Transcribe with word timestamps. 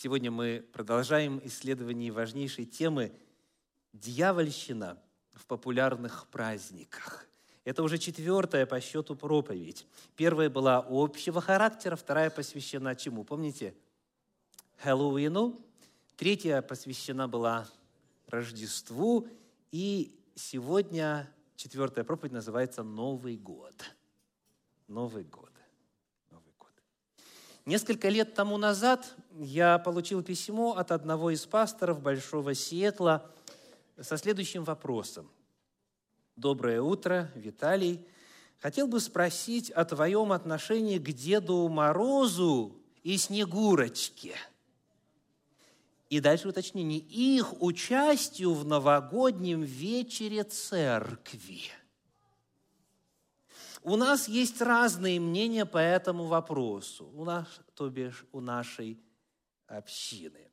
Сегодня 0.00 0.30
мы 0.30 0.64
продолжаем 0.72 1.40
исследование 1.42 2.12
важнейшей 2.12 2.66
темы 2.66 3.12
«Дьявольщина 3.92 4.96
в 5.32 5.44
популярных 5.44 6.28
праздниках». 6.28 7.26
Это 7.64 7.82
уже 7.82 7.98
четвертая 7.98 8.64
по 8.64 8.80
счету 8.80 9.16
проповедь. 9.16 9.88
Первая 10.14 10.50
была 10.50 10.86
общего 10.88 11.40
характера, 11.40 11.96
вторая 11.96 12.30
посвящена 12.30 12.94
чему? 12.94 13.24
Помните? 13.24 13.74
Хэллоуину. 14.76 15.58
Третья 16.14 16.62
посвящена 16.62 17.26
была 17.26 17.66
Рождеству. 18.28 19.26
И 19.72 20.16
сегодня 20.36 21.28
четвертая 21.56 22.04
проповедь 22.04 22.34
называется 22.34 22.84
«Новый 22.84 23.36
год». 23.36 23.74
Новый 24.86 25.24
год. 25.24 25.47
Несколько 27.68 28.08
лет 28.08 28.32
тому 28.32 28.56
назад 28.56 29.14
я 29.38 29.78
получил 29.78 30.22
письмо 30.22 30.78
от 30.78 30.90
одного 30.90 31.32
из 31.32 31.44
пасторов 31.44 32.00
Большого 32.00 32.54
Сиэтла 32.54 33.30
со 34.00 34.16
следующим 34.16 34.64
вопросом. 34.64 35.30
«Доброе 36.34 36.80
утро, 36.80 37.30
Виталий. 37.34 38.06
Хотел 38.58 38.86
бы 38.86 39.00
спросить 39.00 39.70
о 39.70 39.84
твоем 39.84 40.32
отношении 40.32 40.96
к 40.96 41.12
Деду 41.12 41.68
Морозу 41.68 42.74
и 43.02 43.18
Снегурочке». 43.18 44.34
И 46.08 46.20
дальше 46.20 46.48
уточнение. 46.48 47.00
Их 47.00 47.60
участию 47.60 48.54
в 48.54 48.64
новогоднем 48.64 49.60
вечере 49.60 50.42
церкви– 50.44 51.64
у 53.82 53.96
нас 53.96 54.28
есть 54.28 54.60
разные 54.60 55.20
мнения 55.20 55.64
по 55.64 55.78
этому 55.78 56.24
вопросу, 56.24 57.10
у 57.14 57.24
нас, 57.24 57.46
то 57.74 57.88
бишь 57.88 58.24
у 58.32 58.40
нашей 58.40 59.00
общины. 59.66 60.50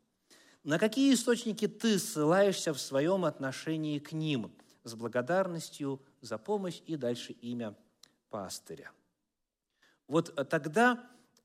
На 0.63 0.79
какие 0.79 1.13
источники 1.13 1.67
ты 1.67 1.99
ссылаешься 1.99 2.73
в 2.73 2.79
своем 2.79 3.25
отношении 3.25 3.99
к 3.99 4.11
ним 4.11 4.51
с 4.83 4.95
благодарностью 4.95 6.01
за 6.21 6.37
помощь 6.37 6.81
и 6.85 6.95
дальше 6.95 7.33
имя 7.33 7.75
пастыря? 8.29 8.91
Вот 10.07 10.35
тогда, 10.49 11.03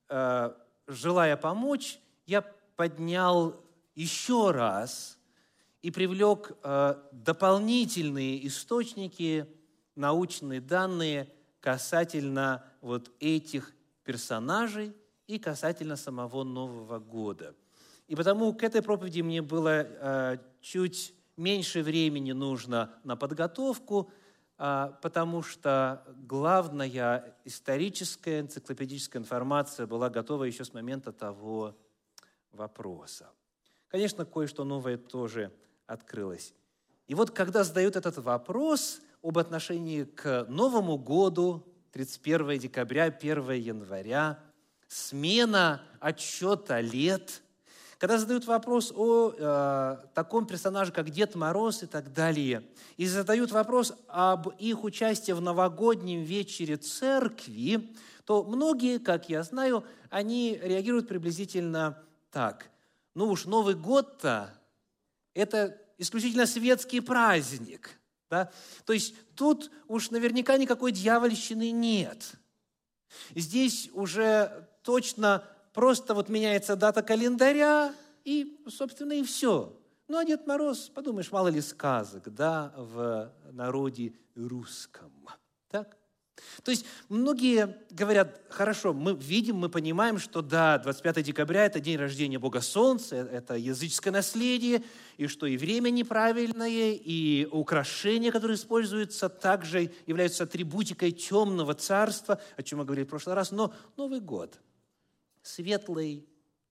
э, 0.08 0.54
желая 0.86 1.36
помочь, 1.36 1.98
я 2.26 2.42
поднял 2.76 3.62
еще 3.94 4.50
раз 4.50 5.18
и 5.82 5.90
привлек 5.90 6.52
э, 6.62 6.94
дополнительные 7.12 8.46
источники, 8.46 9.46
научные 9.94 10.60
данные– 10.60 11.32
касательно 11.60 12.64
вот 12.80 13.10
этих 13.20 13.72
персонажей 14.04 14.94
и 15.26 15.38
касательно 15.38 15.96
самого 15.96 16.42
Нового 16.42 16.98
года. 16.98 17.54
И 18.08 18.16
потому 18.16 18.52
к 18.54 18.64
этой 18.64 18.82
проповеди 18.82 19.20
мне 19.20 19.42
было 19.42 19.82
э, 19.82 20.38
чуть 20.60 21.14
меньше 21.36 21.82
времени 21.82 22.32
нужно 22.32 22.92
на 23.04 23.16
подготовку, 23.16 24.10
э, 24.58 24.92
потому 25.00 25.42
что 25.42 26.04
главная 26.26 27.36
историческая 27.44 28.40
энциклопедическая 28.40 29.22
информация 29.22 29.86
была 29.86 30.10
готова 30.10 30.44
еще 30.44 30.64
с 30.64 30.74
момента 30.74 31.12
того 31.12 31.76
вопроса. 32.52 33.30
Конечно, 33.88 34.24
кое-что 34.24 34.64
новое 34.64 34.98
тоже 34.98 35.52
открылось. 35.86 36.54
И 37.06 37.14
вот 37.14 37.30
когда 37.30 37.64
задают 37.64 37.96
этот 37.96 38.18
вопрос, 38.18 39.00
об 39.22 39.38
отношении 39.38 40.04
к 40.04 40.46
Новому 40.48 40.98
году, 40.98 41.66
31 41.92 42.58
декабря, 42.58 43.04
1 43.04 43.50
января, 43.52 44.38
смена 44.88 45.82
отсчета 46.00 46.80
лет, 46.80 47.42
когда 47.98 48.18
задают 48.18 48.46
вопрос 48.46 48.92
о 48.96 49.32
э, 49.36 49.96
таком 50.14 50.46
персонаже, 50.46 50.90
как 50.90 51.10
Дед 51.10 51.34
Мороз 51.34 51.82
и 51.82 51.86
так 51.86 52.14
далее, 52.14 52.66
и 52.96 53.06
задают 53.06 53.52
вопрос 53.52 53.92
об 54.08 54.48
их 54.58 54.84
участии 54.84 55.32
в 55.32 55.42
новогоднем 55.42 56.22
вечере 56.22 56.78
церкви, 56.78 57.94
то 58.24 58.42
многие, 58.42 58.98
как 58.98 59.28
я 59.28 59.42
знаю, 59.42 59.84
они 60.08 60.58
реагируют 60.62 61.08
приблизительно 61.08 62.02
так. 62.30 62.70
Ну 63.14 63.28
уж 63.28 63.44
Новый 63.44 63.74
год-то– 63.74 64.54
это 65.34 65.76
исключительно 65.98 66.46
светский 66.46 67.00
праздник– 67.00 67.90
да? 68.30 68.50
То 68.86 68.92
есть 68.92 69.14
тут 69.34 69.70
уж 69.88 70.10
наверняка 70.10 70.56
никакой 70.56 70.92
дьявольщины 70.92 71.72
нет. 71.72 72.32
Здесь 73.34 73.90
уже 73.92 74.68
точно 74.82 75.44
просто 75.74 76.14
вот 76.14 76.28
меняется 76.28 76.76
дата 76.76 77.02
календаря, 77.02 77.92
и, 78.24 78.62
собственно, 78.68 79.12
и 79.12 79.22
все. 79.22 79.76
Ну, 80.08 80.18
а 80.18 80.24
Дед 80.24 80.46
Мороз, 80.46 80.88
подумаешь, 80.88 81.32
мало 81.32 81.48
ли 81.48 81.60
сказок, 81.60 82.32
да, 82.34 82.72
в 82.76 83.32
народе 83.52 84.12
русском. 84.34 85.12
То 86.62 86.70
есть 86.70 86.84
многие 87.08 87.78
говорят, 87.90 88.42
хорошо, 88.48 88.92
мы 88.92 89.14
видим, 89.14 89.56
мы 89.56 89.68
понимаем, 89.68 90.18
что 90.18 90.42
да, 90.42 90.78
25 90.78 91.24
декабря– 91.24 91.64
это 91.66 91.80
день 91.80 91.96
рождения 91.96 92.38
Бога 92.38 92.60
Солнца, 92.60 93.16
это 93.16 93.54
языческое 93.54 94.12
наследие, 94.12 94.82
и 95.16 95.26
что 95.26 95.46
и 95.46 95.56
время 95.56 95.90
неправильное, 95.90 96.92
и 96.92 97.46
украшения, 97.46 98.32
которые 98.32 98.56
используются, 98.56 99.28
также 99.28 99.92
являются 100.06 100.44
атрибутикой 100.44 101.12
темного 101.12 101.74
царства, 101.74 102.40
о 102.56 102.62
чем 102.62 102.80
мы 102.80 102.84
говорили 102.84 103.06
в 103.06 103.10
прошлый 103.10 103.34
раз. 103.34 103.50
Но 103.50 103.74
Новый 103.96 104.20
год– 104.20 104.58
светлый, 105.42 106.26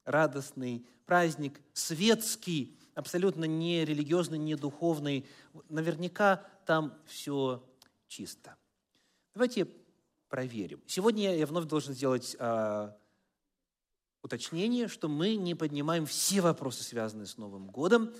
радостный 0.06 0.86
праздник, 1.06 1.60
светский, 1.74 2.78
абсолютно 2.94 3.46
не 3.46 3.86
религиозный, 3.86 4.38
не 4.38 4.56
духовный. 4.56 5.26
Наверняка 5.70 6.46
там 6.66 6.94
все 7.06 7.64
чисто. 8.08 8.59
Давайте 9.34 9.68
проверим. 10.28 10.82
Сегодня 10.88 11.36
я 11.36 11.46
вновь 11.46 11.66
должен 11.66 11.94
сделать 11.94 12.36
а, 12.40 12.98
уточнение, 14.22 14.88
что 14.88 15.08
мы 15.08 15.36
не 15.36 15.56
поднимаем 15.56 16.06
все 16.06 16.42
вопросы, 16.42 16.84
связанные 16.84 17.26
с 17.26 17.38
Новым 17.38 17.68
годом, 17.68 18.14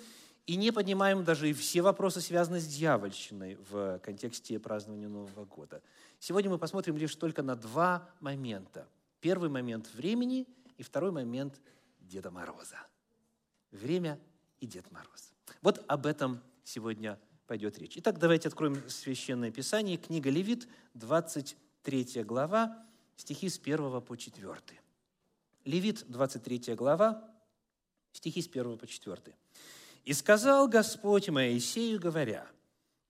и 0.46 0.56
не 0.56 0.72
поднимаем 0.72 1.24
даже 1.24 1.50
и 1.50 1.54
все 1.54 1.82
вопросы, 1.82 2.22
связанные 2.22 2.62
с 2.62 2.66
дьявольщиной 2.66 3.58
в 3.70 4.00
контексте 4.00 4.60
празднования 4.60 5.08
Нового 5.08 5.46
года. 5.46 5.84
Сегодня 6.20 6.50
мы 6.50 6.58
посмотрим 6.58 6.98
лишь 6.98 7.16
только 7.16 7.44
на 7.44 7.56
два 7.56 8.10
момента. 8.20 8.88
Первый 9.20 9.50
момент 9.50 9.94
времени 9.94 10.48
и 10.78 10.84
второй 10.84 11.12
момент 11.12 11.62
Деда 12.00 12.32
Мороза. 12.32 12.80
Время 13.72 14.20
и 14.60 14.66
Дед 14.66 14.90
Мороз. 14.92 15.34
Вот 15.62 15.84
об 15.88 16.06
этом 16.06 16.42
сегодня 16.64 17.20
пойдет 17.50 17.80
речь. 17.80 17.98
Итак, 17.98 18.20
давайте 18.20 18.48
откроем 18.48 18.88
Священное 18.88 19.50
Писание, 19.50 19.98
книга 19.98 20.30
Левит, 20.30 20.68
23 20.94 22.24
глава, 22.24 22.86
стихи 23.16 23.50
с 23.50 23.58
1 23.58 24.02
по 24.02 24.16
4. 24.16 24.56
Левит, 25.66 26.06
23 26.08 26.76
глава, 26.76 27.28
стихи 28.12 28.44
с 28.44 28.48
1 28.48 28.78
по 28.78 28.86
4. 28.86 29.36
«И 30.06 30.14
сказал 30.14 30.68
Господь 30.68 31.30
Моисею, 31.30 32.00
говоря, 32.00 32.48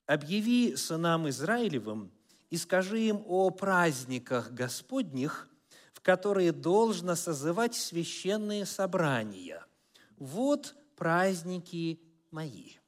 «Объяви 0.05 0.78
сынам 0.78 1.28
Израилевым 1.28 2.09
и 2.49 2.55
скажи 2.55 3.01
им 3.01 3.22
о 3.28 3.49
праздниках 3.49 4.53
Господних, 4.53 5.49
в 5.91 5.99
которые 5.99 6.53
должно 6.53 7.16
созывать 7.16 7.75
священные 7.75 8.66
собрания. 8.66 9.66
Вот 10.17 10.75
праздники 10.95 11.99
мои». 12.31 12.78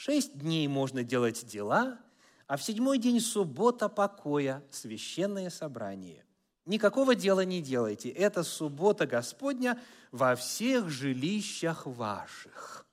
Шесть 0.00 0.38
дней 0.38 0.68
можно 0.68 1.02
делать 1.02 1.44
дела, 1.44 1.98
а 2.46 2.56
в 2.56 2.62
седьмой 2.62 2.98
день 2.98 3.18
суббота 3.18 3.88
покоя, 3.88 4.62
священное 4.70 5.50
собрание. 5.50 6.24
Никакого 6.66 7.16
дела 7.16 7.44
не 7.44 7.60
делайте. 7.60 8.08
Это 8.08 8.44
суббота 8.44 9.08
Господня 9.08 9.76
во 10.12 10.36
всех 10.36 10.88
жилищах 10.88 11.84
ваших. 11.84 12.86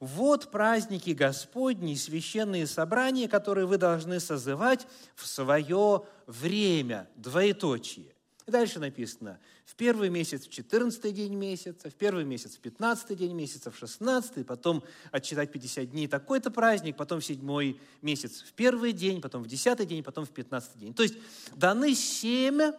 Вот 0.00 0.50
праздники 0.50 1.10
Господни, 1.10 1.94
священные 1.94 2.66
собрания, 2.66 3.28
которые 3.28 3.66
вы 3.66 3.76
должны 3.76 4.18
созывать 4.18 4.86
в 5.16 5.26
свое 5.26 6.06
время, 6.26 7.06
двоеточие. 7.16 8.14
И 8.46 8.50
дальше 8.50 8.80
написано, 8.80 9.38
в 9.64 9.76
первый 9.76 10.10
месяц, 10.10 10.46
в 10.46 10.50
14 10.50 11.14
день 11.14 11.34
месяца, 11.34 11.88
в 11.88 11.94
первый 11.94 12.24
месяц, 12.24 12.56
в 12.56 12.60
15 12.60 13.16
день 13.16 13.32
месяца, 13.34 13.70
в 13.70 13.76
16, 13.76 14.46
потом 14.46 14.82
отчитать 15.10 15.50
50 15.50 15.90
дней 15.90 16.06
такой-то 16.06 16.50
праздник, 16.50 16.96
потом 16.96 17.20
в 17.20 17.24
седьмой 17.24 17.80
месяц 18.02 18.42
в 18.42 18.52
первый 18.52 18.92
день, 18.92 19.20
потом 19.20 19.42
в 19.42 19.48
10 19.48 19.86
день, 19.88 20.02
потом 20.02 20.26
в 20.26 20.30
15 20.30 20.78
день. 20.78 20.94
То 20.94 21.02
есть 21.02 21.16
даны 21.54 21.94
семь 21.94 22.72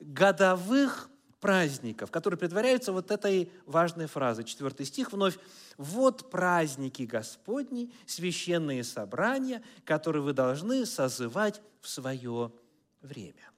годовых 0.00 1.10
праздников, 1.40 2.10
которые 2.10 2.38
предваряются 2.38 2.92
вот 2.92 3.10
этой 3.10 3.50
важной 3.66 4.06
фразой. 4.06 4.44
Четвертый 4.44 4.86
стих 4.86 5.12
вновь. 5.12 5.38
«Вот 5.78 6.30
праздники 6.30 7.02
Господни, 7.02 7.92
священные 8.06 8.84
собрания, 8.84 9.62
которые 9.84 10.22
вы 10.22 10.32
должны 10.32 10.84
созывать 10.84 11.62
в 11.80 11.88
свое 11.88 12.52
время». 13.00 13.49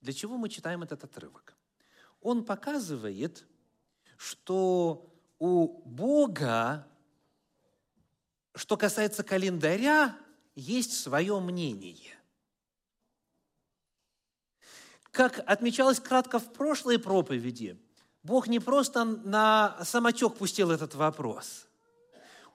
Для 0.00 0.12
чего 0.12 0.36
мы 0.36 0.48
читаем 0.48 0.82
этот 0.82 1.04
отрывок? 1.04 1.56
Он 2.20 2.44
показывает, 2.44 3.46
что 4.16 5.10
у 5.38 5.82
Бога, 5.88 6.86
что 8.54 8.76
касается 8.76 9.22
календаря, 9.22 10.16
есть 10.54 10.92
свое 11.00 11.38
мнение. 11.40 12.16
Как 15.10 15.38
отмечалось 15.46 16.00
кратко 16.00 16.38
в 16.38 16.52
прошлой 16.52 16.98
проповеди, 16.98 17.80
Бог 18.22 18.48
не 18.48 18.60
просто 18.60 19.04
на 19.04 19.82
самотек 19.84 20.36
пустил 20.36 20.70
этот 20.70 20.94
вопрос. 20.94 21.66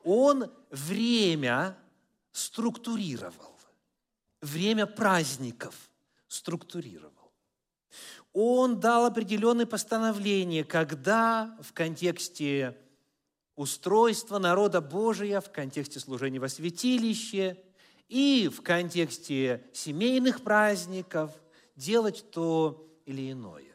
Он 0.03 0.51
время 0.69 1.77
структурировал, 2.31 3.59
время 4.41 4.85
праздников 4.85 5.75
структурировал. 6.27 7.14
Он 8.37 8.81
дал 8.81 9.05
определенные 9.05 9.65
постановления, 9.65 10.65
когда 10.65 11.57
в 11.61 11.71
контексте 11.71 12.77
устройства 13.55 14.39
народа 14.39 14.81
Божия, 14.81 15.39
в 15.39 15.49
контексте 15.53 16.01
служения 16.01 16.41
во 16.41 16.49
святилище 16.49 17.57
и 18.09 18.49
в 18.53 18.61
контексте 18.61 19.65
семейных 19.71 20.41
праздников 20.41 21.31
делать 21.77 22.29
то 22.29 22.85
или 23.05 23.31
иное. 23.31 23.73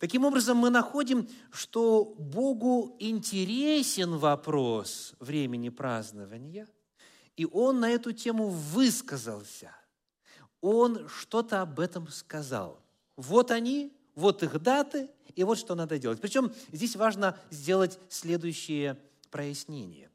Таким 0.00 0.24
образом, 0.24 0.56
мы 0.56 0.68
находим, 0.68 1.28
что 1.52 2.16
Богу 2.18 2.96
интересен 2.98 4.18
вопрос 4.18 5.14
времени 5.20 5.68
празднования, 5.68 6.66
и 7.36 7.46
Он 7.46 7.78
на 7.78 7.90
эту 7.90 8.10
тему 8.10 8.48
высказался. 8.48 9.70
Он 10.60 11.08
что-то 11.08 11.62
об 11.62 11.78
этом 11.78 12.08
сказал. 12.08 12.81
Вот 13.16 13.50
они, 13.50 13.92
вот 14.14 14.42
их 14.42 14.60
даты, 14.60 15.10
и 15.34 15.44
вот 15.44 15.58
что 15.58 15.74
надо 15.74 15.98
делать. 15.98 16.20
Причем 16.20 16.52
здесь 16.72 16.96
важно 16.96 17.38
сделать 17.50 17.98
следующее 18.08 18.98
прояснение. 19.30 20.10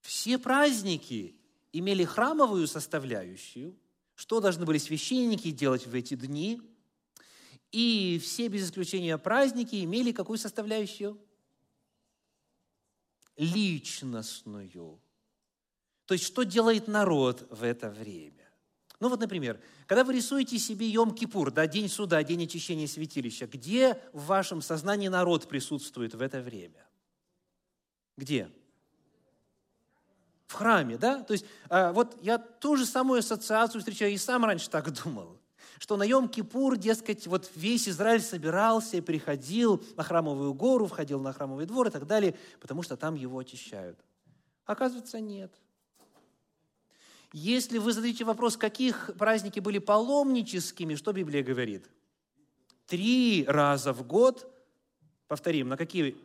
Все 0.00 0.38
праздники 0.38 1.34
имели 1.72 2.04
храмовую 2.04 2.66
составляющую, 2.66 3.76
что 4.14 4.40
должны 4.40 4.64
были 4.64 4.78
священники 4.78 5.50
делать 5.50 5.86
в 5.86 5.94
эти 5.94 6.14
дни– 6.14 6.60
и 7.74 8.20
все, 8.22 8.46
без 8.46 8.66
исключения 8.66 9.18
праздники, 9.18 9.82
имели 9.82 10.12
какую 10.12 10.38
составляющую? 10.38 11.20
Личностную. 13.36 15.02
То 16.06 16.14
есть, 16.14 16.24
что 16.24 16.44
делает 16.44 16.86
народ 16.86 17.48
в 17.50 17.64
это 17.64 17.90
время? 17.90 18.43
Ну 19.04 19.10
вот, 19.10 19.20
например, 19.20 19.60
когда 19.86 20.02
вы 20.02 20.14
рисуете 20.14 20.58
себе 20.58 20.90
Йом-Кипур, 20.90 21.50
да, 21.50 21.66
день 21.66 21.90
суда, 21.90 22.22
день 22.22 22.44
очищения 22.44 22.86
святилища, 22.86 23.46
где 23.46 24.00
в 24.14 24.24
вашем 24.24 24.62
сознании 24.62 25.08
народ 25.08 25.46
присутствует 25.46 26.14
в 26.14 26.22
это 26.22 26.40
время? 26.40 26.88
Где? 28.16 28.50
В 30.46 30.54
храме, 30.54 30.96
да? 30.96 31.22
То 31.22 31.34
есть, 31.34 31.44
а, 31.68 31.92
вот 31.92 32.16
я 32.22 32.38
ту 32.38 32.76
же 32.76 32.86
самую 32.86 33.18
ассоциацию 33.18 33.82
встречаю, 33.82 34.10
и 34.10 34.16
сам 34.16 34.42
раньше 34.46 34.70
так 34.70 34.90
думал 35.04 35.38
что 35.80 35.98
на 35.98 36.04
Йом-Кипур, 36.04 36.78
дескать, 36.78 37.26
вот 37.26 37.50
весь 37.56 37.88
Израиль 37.90 38.22
собирался 38.22 39.02
приходил 39.02 39.84
на 39.96 40.02
храмовую 40.02 40.54
гору, 40.54 40.86
входил 40.86 41.20
на 41.20 41.34
храмовый 41.34 41.66
двор 41.66 41.88
и 41.88 41.90
так 41.90 42.06
далее, 42.06 42.38
потому 42.58 42.82
что 42.82 42.96
там 42.96 43.16
его 43.16 43.38
очищают. 43.38 43.98
Оказывается, 44.64 45.20
нет. 45.20 45.52
Если 47.36 47.78
вы 47.78 47.92
задаете 47.92 48.24
вопрос, 48.24 48.56
каких 48.56 49.10
праздники 49.18 49.58
были 49.58 49.78
паломническими, 49.78 50.94
что 50.94 51.12
Библия 51.12 51.42
говорит? 51.42 51.90
Три 52.86 53.44
раза 53.48 53.92
в 53.92 54.06
год, 54.06 54.48
повторим, 55.26 55.66
на 55.66 55.76
какие? 55.76 56.16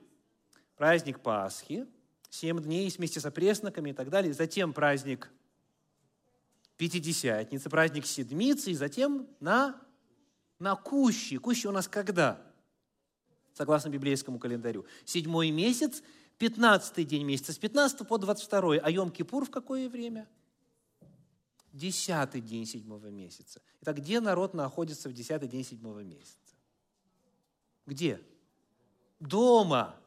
Праздник 0.77 1.19
Пасхи, 1.19 1.87
семь 2.29 2.61
дней 2.61 2.93
вместе 2.95 3.19
с 3.19 3.25
опресноками 3.25 3.89
и 3.89 3.93
так 3.93 4.11
далее. 4.11 4.33
Затем 4.33 4.71
праздник 4.71 5.31
Пятидесятница, 6.77 7.71
праздник 7.71 8.05
Седмицы, 8.05 8.69
и 8.69 8.75
затем 8.75 9.27
на, 9.39 9.81
на 10.59 10.75
Кущи. 10.75 11.37
Кущи 11.37 11.65
у 11.65 11.71
нас 11.71 11.87
когда? 11.87 12.39
Согласно 13.55 13.89
библейскому 13.89 14.37
календарю. 14.37 14.85
Седьмой 15.05 15.49
месяц, 15.49 16.03
пятнадцатый 16.37 17.03
день 17.03 17.23
месяца, 17.23 17.51
с 17.51 17.57
15 17.57 18.07
по 18.07 18.19
22. 18.19 18.75
А 18.75 18.91
Йом-Кипур 18.91 19.45
в 19.45 19.49
какое 19.49 19.89
время? 19.89 20.27
Десятый 21.73 22.41
день 22.41 22.65
седьмого 22.65 23.07
месяца. 23.07 23.61
Итак, 23.81 23.97
где 23.97 24.19
народ 24.19 24.53
находится 24.53 25.09
в 25.09 25.13
десятый 25.13 25.47
день 25.47 25.63
седьмого 25.63 25.99
месяца? 25.99 26.55
Где? 27.85 28.21
Дома 29.19 29.99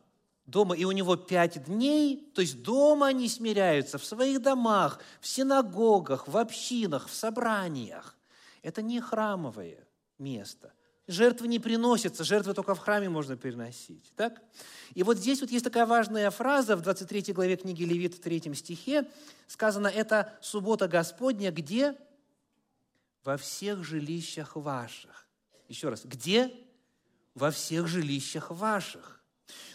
дома, 0.46 0.76
и 0.76 0.84
у 0.84 0.92
него 0.92 1.16
пять 1.16 1.64
дней, 1.64 2.30
то 2.34 2.42
есть 2.42 2.62
дома 2.62 3.08
они 3.08 3.28
смиряются, 3.28 3.98
в 3.98 4.04
своих 4.04 4.42
домах, 4.42 5.00
в 5.20 5.26
синагогах, 5.26 6.28
в 6.28 6.36
общинах, 6.36 7.08
в 7.08 7.14
собраниях. 7.14 8.16
Это 8.62 8.82
не 8.82 9.00
храмовое 9.00 9.86
место. 10.18 10.72
Жертвы 11.12 11.46
не 11.46 11.58
приносятся, 11.58 12.24
жертвы 12.24 12.54
только 12.54 12.74
в 12.74 12.78
храме 12.78 13.10
можно 13.10 13.36
переносить. 13.36 14.12
Так? 14.16 14.40
И 14.94 15.02
вот 15.02 15.18
здесь 15.18 15.40
вот 15.42 15.50
есть 15.50 15.64
такая 15.64 15.84
важная 15.84 16.30
фраза 16.30 16.74
в 16.74 16.80
23 16.80 17.34
главе 17.34 17.56
книги 17.56 17.84
Левит 17.84 18.14
в 18.14 18.20
3 18.20 18.54
стихе. 18.54 19.06
Сказано, 19.46 19.88
это 19.88 20.32
суббота 20.40 20.88
Господня, 20.88 21.50
где? 21.50 21.94
Во 23.24 23.36
всех 23.36 23.84
жилищах 23.84 24.56
ваших. 24.56 25.28
Еще 25.68 25.90
раз, 25.90 26.04
где? 26.04 26.52
Во 27.34 27.50
всех 27.50 27.88
жилищах 27.88 28.50
ваших. 28.50 29.22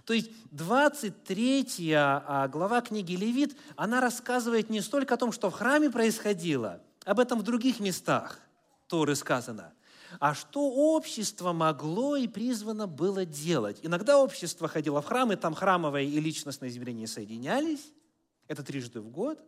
То 0.06 0.14
есть 0.14 0.32
23 0.52 1.94
а, 1.94 2.48
глава 2.48 2.82
книги 2.82 3.14
Левит, 3.14 3.56
она 3.76 4.02
рассказывает 4.02 4.72
не 4.72 4.82
столько 4.82 5.14
о 5.14 5.18
том, 5.18 5.32
что 5.32 5.52
в 5.52 5.54
храме 5.54 5.92
происходило, 5.92 6.82
об 7.06 7.20
этом 7.20 7.40
в 7.40 7.44
других 7.44 7.80
местах 7.80 8.40
Торы 8.88 9.16
сказано, 9.16 9.74
а 10.20 10.34
что 10.34 10.70
общество 10.70 11.54
могло 11.54 12.16
и 12.16 12.28
призвано 12.28 12.88
было 12.88 13.26
делать. 13.26 13.80
Иногда 13.82 14.20
общество 14.20 14.68
ходило 14.68 15.02
в 15.02 15.06
храм, 15.06 15.32
и 15.32 15.36
там 15.36 15.54
храмовое 15.54 16.04
и 16.04 16.20
личностное 16.20 16.70
измерение 16.70 17.08
соединялись, 17.08 17.94
это 18.48 18.64
трижды 18.64 19.02
в 19.02 19.10
год, 19.10 19.40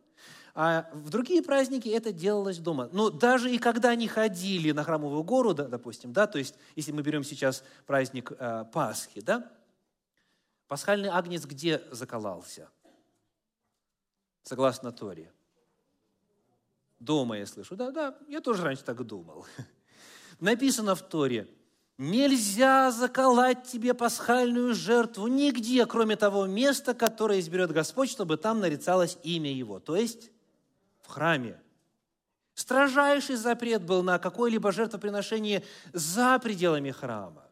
а 0.53 0.89
в 0.93 1.09
другие 1.09 1.41
праздники 1.41 1.87
это 1.89 2.11
делалось 2.11 2.57
дома. 2.57 2.89
Но 2.91 3.09
даже 3.09 3.51
и 3.51 3.57
когда 3.57 3.89
они 3.89 4.07
ходили 4.07 4.71
на 4.71 4.83
храмовую 4.83 5.23
гору, 5.23 5.53
допустим, 5.53 6.11
да, 6.11 6.27
то 6.27 6.37
есть 6.37 6.55
если 6.75 6.91
мы 6.91 7.01
берем 7.01 7.23
сейчас 7.23 7.63
праздник 7.85 8.31
э, 8.37 8.65
Пасхи, 8.71 9.21
да, 9.21 9.49
Пасхальный 10.67 11.09
агнец 11.09 11.45
где 11.45 11.81
заколался? 11.91 12.69
Согласно 14.43 14.91
Торе. 14.91 15.31
Дома 16.99 17.37
я 17.37 17.45
слышу. 17.45 17.75
Да, 17.75 17.91
да, 17.91 18.17
я 18.27 18.41
тоже 18.41 18.63
раньше 18.63 18.83
так 18.83 19.03
думал. 19.05 19.45
Написано 20.39 20.95
в 20.95 21.01
Торе, 21.01 21.47
нельзя 21.97 22.91
заколоть 22.91 23.63
тебе 23.63 23.93
пасхальную 23.93 24.73
жертву 24.73 25.27
нигде, 25.27 25.85
кроме 25.85 26.15
того 26.15 26.45
места, 26.47 26.93
которое 26.93 27.39
изберет 27.39 27.71
Господь, 27.71 28.09
чтобы 28.09 28.37
там 28.37 28.59
нарицалось 28.59 29.17
имя 29.23 29.51
Его, 29.51 29.79
то 29.79 29.95
есть 29.95 30.31
в 31.01 31.07
храме. 31.07 31.61
Строжайший 32.53 33.35
запрет 33.35 33.83
был 33.83 34.03
на 34.03 34.19
какое-либо 34.19 34.71
жертвоприношение 34.71 35.63
за 35.93 36.39
пределами 36.39 36.91
храма. 36.91 37.45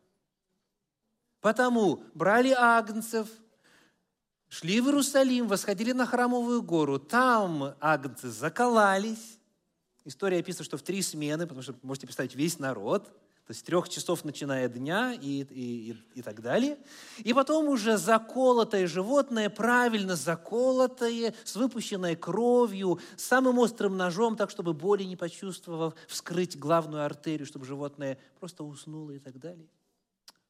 Потому 1.39 2.03
брали 2.13 2.51
агнцев, 2.51 3.27
шли 4.49 4.81
в 4.81 4.87
Иерусалим, 4.87 5.47
восходили 5.47 5.93
на 5.93 6.05
храмовую 6.05 6.61
гору. 6.61 6.99
Там 6.99 7.75
агнцы 7.79 8.29
заколались. 8.29 9.36
История 10.07 10.39
описывает, 10.39 10.67
что 10.67 10.77
в 10.77 10.83
три 10.83 11.01
смены, 11.01 11.47
потому 11.47 11.61
что 11.61 11.75
можете 11.83 12.07
представить 12.07 12.33
весь 12.33 12.59
народ, 12.59 13.03
то 13.03 13.51
есть 13.51 13.65
трех 13.65 13.89
часов 13.89 14.23
начиная 14.23 14.69
дня 14.69 15.11
и, 15.13 15.41
и, 15.41 15.91
и, 15.91 15.97
и 16.15 16.21
так 16.21 16.41
далее. 16.41 16.77
И 17.25 17.33
потом 17.33 17.67
уже 17.67 17.97
заколотое 17.97 18.87
животное, 18.87 19.49
правильно 19.49 20.15
заколотое, 20.15 21.33
с 21.43 21.57
выпущенной 21.57 22.15
кровью, 22.15 23.01
самым 23.17 23.59
острым 23.59 23.97
ножом, 23.97 24.37
так, 24.37 24.49
чтобы 24.49 24.73
боли 24.73 25.03
не 25.03 25.17
почувствовав, 25.17 25.93
вскрыть 26.07 26.57
главную 26.57 27.03
артерию, 27.03 27.45
чтобы 27.45 27.65
животное 27.65 28.17
просто 28.39 28.63
уснуло 28.63 29.11
и 29.11 29.19
так 29.19 29.37
далее 29.37 29.67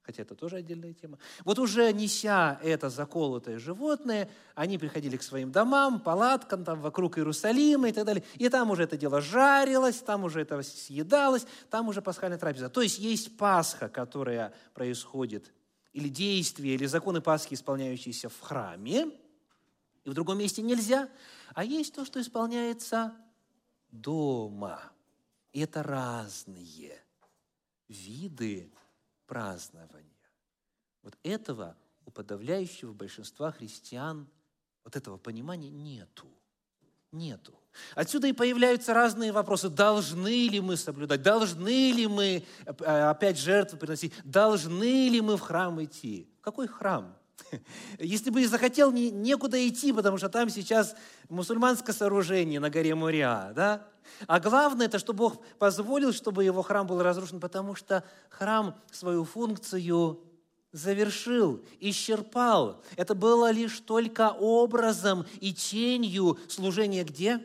хотя 0.07 0.23
это 0.23 0.35
тоже 0.35 0.55
отдельная 0.55 0.93
тема. 0.93 1.19
Вот 1.43 1.59
уже 1.59 1.91
неся 1.91 2.59
это 2.63 2.89
заколотое 2.89 3.59
животное, 3.59 4.29
они 4.55 4.77
приходили 4.77 5.17
к 5.17 5.21
своим 5.21 5.51
домам, 5.51 5.99
палаткам, 5.99 6.63
там 6.63 6.81
вокруг 6.81 7.17
Иерусалима 7.17 7.89
и 7.89 7.91
так 7.91 8.05
далее. 8.05 8.23
И 8.35 8.47
там 8.47 8.71
уже 8.71 8.83
это 8.83 8.95
дело 8.95 9.19
жарилось, 9.19 9.97
там 9.97 10.23
уже 10.23 10.41
это 10.41 10.63
съедалось, 10.63 11.45
там 11.69 11.89
уже 11.89 12.01
пасхальная 12.01 12.37
трапеза. 12.37 12.69
То 12.69 12.81
есть 12.81 12.99
есть 12.99 13.37
Пасха, 13.37 13.89
которая 13.89 14.53
происходит, 14.73 15.53
или 15.91 16.07
действия, 16.07 16.75
или 16.75 16.85
законы 16.85 17.19
Пасхи, 17.19 17.55
исполняющиеся 17.55 18.29
в 18.29 18.39
храме, 18.39 19.11
и 20.05 20.09
в 20.09 20.13
другом 20.13 20.37
месте 20.37 20.61
нельзя. 20.61 21.09
А 21.53 21.65
есть 21.65 21.93
то, 21.93 22.05
что 22.05 22.21
исполняется 22.21 23.13
дома. 23.91 24.79
И 25.51 25.59
это 25.59 25.83
разные 25.83 26.97
виды 27.89 28.71
празднования. 29.27 30.17
Вот 31.03 31.15
этого 31.23 31.75
у 32.05 32.11
подавляющего 32.11 32.93
большинства 32.93 33.51
христиан, 33.51 34.27
вот 34.83 34.95
этого 34.95 35.17
понимания 35.17 35.69
нету. 35.69 36.27
Нету. 37.11 37.57
Отсюда 37.95 38.27
и 38.27 38.33
появляются 38.33 38.93
разные 38.93 39.31
вопросы. 39.31 39.69
Должны 39.69 40.47
ли 40.47 40.59
мы 40.59 40.75
соблюдать? 40.75 41.21
Должны 41.21 41.91
ли 41.91 42.07
мы 42.07 42.45
э, 42.65 42.71
опять 43.09 43.37
жертвы 43.37 43.77
приносить? 43.77 44.13
Должны 44.23 45.09
ли 45.09 45.21
мы 45.21 45.37
в 45.37 45.41
храм 45.41 45.81
идти? 45.83 46.29
Какой 46.41 46.67
храм? 46.67 47.17
Если 47.99 48.29
бы 48.29 48.41
и 48.41 48.45
захотел, 48.45 48.91
не, 48.91 49.09
некуда 49.11 49.67
идти, 49.67 49.93
потому 49.93 50.17
что 50.17 50.29
там 50.29 50.49
сейчас 50.49 50.95
мусульманское 51.29 51.93
сооружение 51.93 52.59
на 52.59 52.69
горе 52.69 52.95
Муриа, 52.95 53.51
да? 53.55 53.87
А 54.25 54.39
главное, 54.39 54.87
это 54.87 54.99
что 54.99 55.13
Бог 55.13 55.43
позволил, 55.57 56.13
чтобы 56.13 56.43
его 56.43 56.61
храм 56.61 56.87
был 56.87 57.01
разрушен, 57.01 57.39
потому 57.39 57.75
что 57.75 58.03
храм 58.29 58.75
свою 58.91 59.25
функцию 59.25 60.19
завершил, 60.71 61.61
исчерпал. 61.79 62.81
Это 62.95 63.15
было 63.15 63.51
лишь 63.51 63.79
только 63.79 64.31
образом 64.31 65.25
и 65.39 65.53
тенью 65.53 66.37
служения 66.47 67.03
где? 67.03 67.43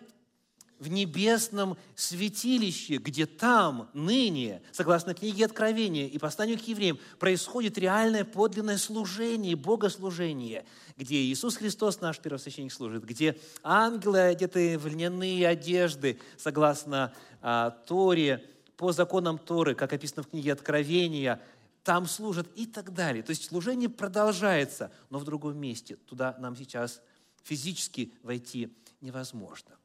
В 0.82 0.88
небесном 0.88 1.76
святилище, 1.94 2.96
где 2.96 3.24
там, 3.24 3.88
ныне, 3.94 4.62
согласно 4.72 5.14
книге 5.14 5.44
Откровения 5.44 6.08
и 6.08 6.18
посланию 6.18 6.58
к 6.58 6.62
евреям, 6.62 6.98
происходит 7.20 7.78
реальное 7.78 8.24
подлинное 8.24 8.78
служение, 8.78 9.54
богослужение, 9.54 10.64
где 10.96 11.22
Иисус 11.22 11.56
Христос, 11.56 12.00
наш 12.00 12.18
первосвященник, 12.18 12.72
служит, 12.72 13.04
где 13.04 13.38
ангелы, 13.62 14.18
одетые 14.18 14.76
в 14.76 14.88
льняные 14.88 15.46
одежды, 15.46 16.18
согласно 16.36 17.14
а, 17.40 17.70
Торе, 17.70 18.44
по 18.76 18.90
законам 18.90 19.38
Торы, 19.38 19.76
как 19.76 19.92
описано 19.92 20.24
в 20.24 20.30
книге 20.30 20.52
Откровения, 20.52 21.40
там 21.84 22.06
служат 22.06 22.48
и 22.56 22.66
так 22.66 22.92
далее. 22.92 23.22
То 23.22 23.30
есть 23.30 23.44
служение 23.44 23.88
продолжается, 23.88 24.90
но 25.10 25.20
в 25.20 25.24
другом 25.24 25.56
месте. 25.58 25.94
Туда 25.94 26.34
нам 26.40 26.56
сейчас 26.56 27.00
физически 27.44 28.12
войти 28.24 28.76
невозможно. 29.00 29.76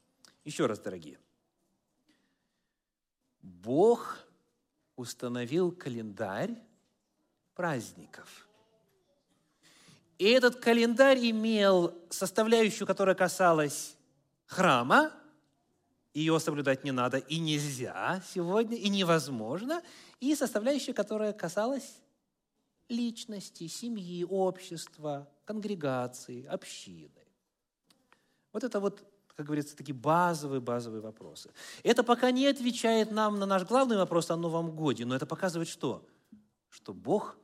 Еще 0.48 0.64
раз, 0.64 0.78
дорогие. 0.78 1.18
Бог 3.42 4.16
установил 4.96 5.70
календарь 5.72 6.56
праздников. 7.54 8.48
И 10.16 10.24
этот 10.24 10.56
календарь 10.56 11.18
имел 11.18 11.94
составляющую, 12.08 12.86
которая 12.86 13.14
касалась 13.14 13.94
храма, 14.46 15.12
ее 16.14 16.40
соблюдать 16.40 16.82
не 16.82 16.92
надо 16.92 17.18
и 17.18 17.38
нельзя 17.38 18.22
сегодня, 18.26 18.78
и 18.78 18.88
невозможно, 18.88 19.82
и 20.18 20.34
составляющая, 20.34 20.94
которая 20.94 21.34
касалась 21.34 22.00
личности, 22.88 23.66
семьи, 23.66 24.24
общества, 24.24 25.30
конгрегации, 25.44 26.46
общины. 26.46 27.26
Вот 28.54 28.64
это 28.64 28.80
вот 28.80 29.04
как 29.38 29.46
говорится, 29.46 29.76
такие 29.76 29.94
базовые-базовые 29.94 31.00
вопросы. 31.00 31.52
Это 31.84 32.02
пока 32.02 32.32
не 32.32 32.48
отвечает 32.48 33.12
нам 33.12 33.38
на 33.38 33.46
наш 33.46 33.64
главный 33.64 33.96
вопрос 33.96 34.32
о 34.32 34.36
Новом 34.36 34.74
Годе, 34.74 35.04
но 35.04 35.14
это 35.14 35.26
показывает 35.26 35.68
что? 35.68 36.04
Что 36.68 36.92
Бог 36.92 37.38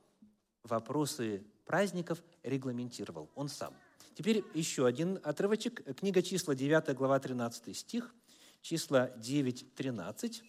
вопросы 0.63 1.45
праздников 1.63 2.21
регламентировал, 2.43 3.29
Он 3.33 3.47
сам. 3.47 3.73
Теперь 4.13 4.43
еще 4.53 4.85
один 4.85 5.21
отрывочек. 5.23 5.85
Книга 5.97 6.21
числа, 6.21 6.53
9 6.53 6.93
глава, 6.97 7.17
13 7.17 7.77
стих. 7.77 8.13
Числа 8.61 9.11
9, 9.11 9.73
13 9.75 10.43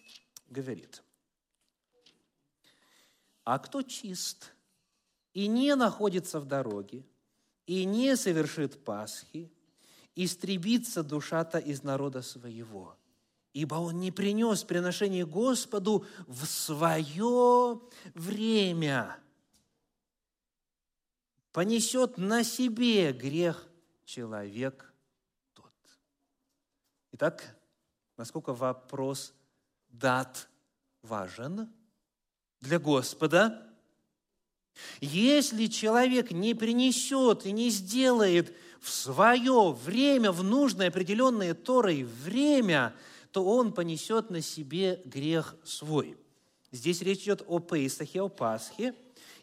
говорит. 0.49 1.01
«А 3.45 3.57
кто 3.59 3.83
чист 3.83 4.51
и 5.31 5.47
не 5.47 5.73
находится 5.77 6.41
в 6.41 6.45
дороге, 6.45 7.05
и 7.67 7.85
не 7.85 8.17
совершит 8.17 8.83
Пасхи, 8.83 9.49
истребится 10.17 11.03
душа-то 11.03 11.59
из 11.59 11.83
народа 11.83 12.23
своего. 12.23 12.97
Ибо 13.53 13.75
он 13.75 13.99
не 13.99 14.11
принес 14.11 14.63
приношение 14.63 15.25
Господу 15.25 16.05
в 16.27 16.45
свое 16.45 17.79
время. 18.15 19.17
Понесет 21.51 22.17
на 22.17 22.43
себе 22.43 23.13
грех 23.13 23.67
человек 24.05 24.91
тот. 25.53 25.73
Итак, 27.13 27.55
насколько 28.17 28.53
вопрос 28.53 29.33
дат 29.89 30.49
важен 31.03 31.71
для 32.59 32.79
Господа– 32.79 33.63
если 35.01 35.67
человек 35.67 36.31
не 36.31 36.53
принесет 36.53 37.45
и 37.45 37.51
не 37.51 37.69
сделает 37.69 38.55
в 38.81 38.89
свое 38.89 39.71
время, 39.71 40.31
в 40.31 40.43
нужное 40.43 40.87
определенное 40.87 41.53
Торой 41.53 42.03
время, 42.03 42.93
то 43.31 43.43
он 43.45 43.73
понесет 43.73 44.29
на 44.29 44.41
себе 44.41 45.01
грех 45.05 45.55
свой. 45.63 46.17
Здесь 46.71 47.01
речь 47.01 47.23
идет 47.23 47.43
о 47.47 47.59
Пейсахе, 47.59 48.21
о 48.21 48.29
Пасхе. 48.29 48.93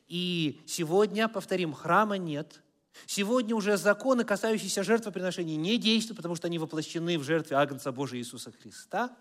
И 0.08 0.60
сегодня, 0.66 1.28
повторим, 1.28 1.72
храма 1.72 2.18
нет. 2.18 2.60
Сегодня 3.06 3.56
уже 3.56 3.76
законы, 3.76 4.24
касающиеся 4.24 4.84
жертвоприношений, 4.84 5.56
не 5.56 5.78
действуют, 5.78 6.16
потому 6.16 6.36
что 6.36 6.46
они 6.46 6.58
воплощены 6.58 7.18
в 7.18 7.24
жертве 7.24 7.56
Агнца 7.56 7.90
Божия 7.92 8.20
Иисуса 8.20 8.52
Христа. 8.52 9.16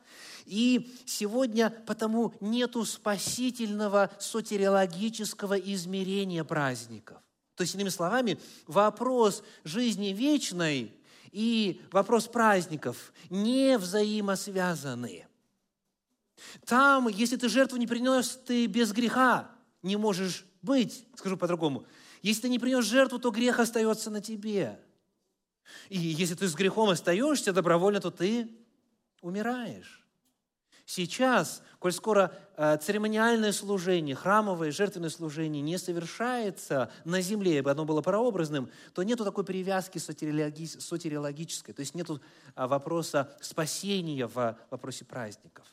И 0.46 0.96
сегодня 1.06 1.72
потому 1.88 2.34
нету 2.40 2.86
спасительного 2.86 4.12
сотериологического 4.20 5.58
измерения 5.58 6.44
праздников. 6.44 7.18
То 7.56 7.62
есть, 7.62 7.76
иными 7.76 7.90
словами, 7.90 8.40
вопрос 8.66 9.44
жизни 9.64 10.08
вечной 10.08 10.94
и 11.32 11.82
вопрос 11.92 12.28
праздников 12.28 13.14
не 13.30 13.78
взаимосвязаны. 13.78 15.28
Там, 16.66 17.08
если 17.08 17.36
ты 17.36 17.50
жертву 17.50 17.78
не 17.78 17.88
принес, 17.88 18.40
ты 18.46 18.66
без 18.66 18.92
греха 18.92 19.52
не 19.82 19.98
можешь 19.98 20.46
быть. 20.62 21.06
Скажу 21.16 21.38
по-другому. 21.38 21.86
Если 22.22 22.44
ты 22.44 22.50
не 22.50 22.60
принес 22.60 22.86
жертву, 22.86 23.20
то 23.20 23.32
грех 23.32 23.60
остается 23.60 24.10
на 24.10 24.22
тебе. 24.22 24.80
И 25.90 25.98
если 25.98 26.36
ты 26.36 26.48
с 26.48 26.56
грехом 26.56 26.90
остаешься 26.90 27.54
добровольно, 27.54 28.00
то 28.00 28.12
ты 28.12 28.50
умираешь. 29.22 30.03
Сейчас, 30.94 31.64
коль 31.80 31.92
скоро 31.92 32.32
э, 32.56 32.78
церемониальное 32.78 33.52
служение, 33.52 34.16
храмовое, 34.16 34.70
жертвенное 34.70 35.10
служение 35.10 35.60
не 35.60 35.80
совершается 35.80 36.92
на 37.04 37.20
земле, 37.20 37.58
ибо 37.58 37.72
оно 37.72 37.84
было 37.84 38.04
прообразным, 38.04 38.70
то 38.94 39.02
нету 39.02 39.24
такой 39.24 39.44
привязки 39.44 39.98
сотериологической, 39.98 41.74
то 41.74 41.80
есть 41.80 41.96
нету 41.96 42.22
а, 42.54 42.68
вопроса 42.68 43.36
спасения 43.42 44.28
в 44.28 44.56
вопросе 44.70 45.04
праздников. 45.04 45.66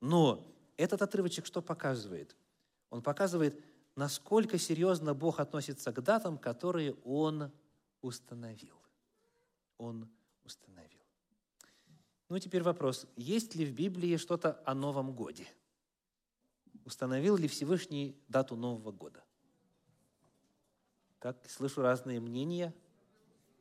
Но 0.00 0.46
этот 0.76 1.02
отрывочек 1.02 1.44
что 1.44 1.60
показывает? 1.60 2.36
Он 2.90 3.02
показывает, 3.02 3.60
насколько 3.96 4.56
серьезно 4.56 5.14
Бог 5.14 5.40
относится 5.40 5.90
к 5.90 6.00
датам, 6.00 6.38
которые 6.38 6.94
Он 7.02 7.50
установил. 8.02 8.76
Он 9.78 10.08
установил. 10.44 10.87
Ну, 12.28 12.38
теперь 12.38 12.62
вопрос. 12.62 13.06
Есть 13.16 13.54
ли 13.54 13.64
в 13.64 13.72
Библии 13.72 14.16
что-то 14.18 14.60
о 14.66 14.74
Новом 14.74 15.12
Годе? 15.12 15.46
Установил 16.84 17.36
ли 17.36 17.48
Всевышний 17.48 18.16
дату 18.28 18.54
Нового 18.54 18.92
года? 18.92 19.24
Так, 21.20 21.38
слышу 21.48 21.80
разные 21.80 22.20
мнения. 22.20 22.74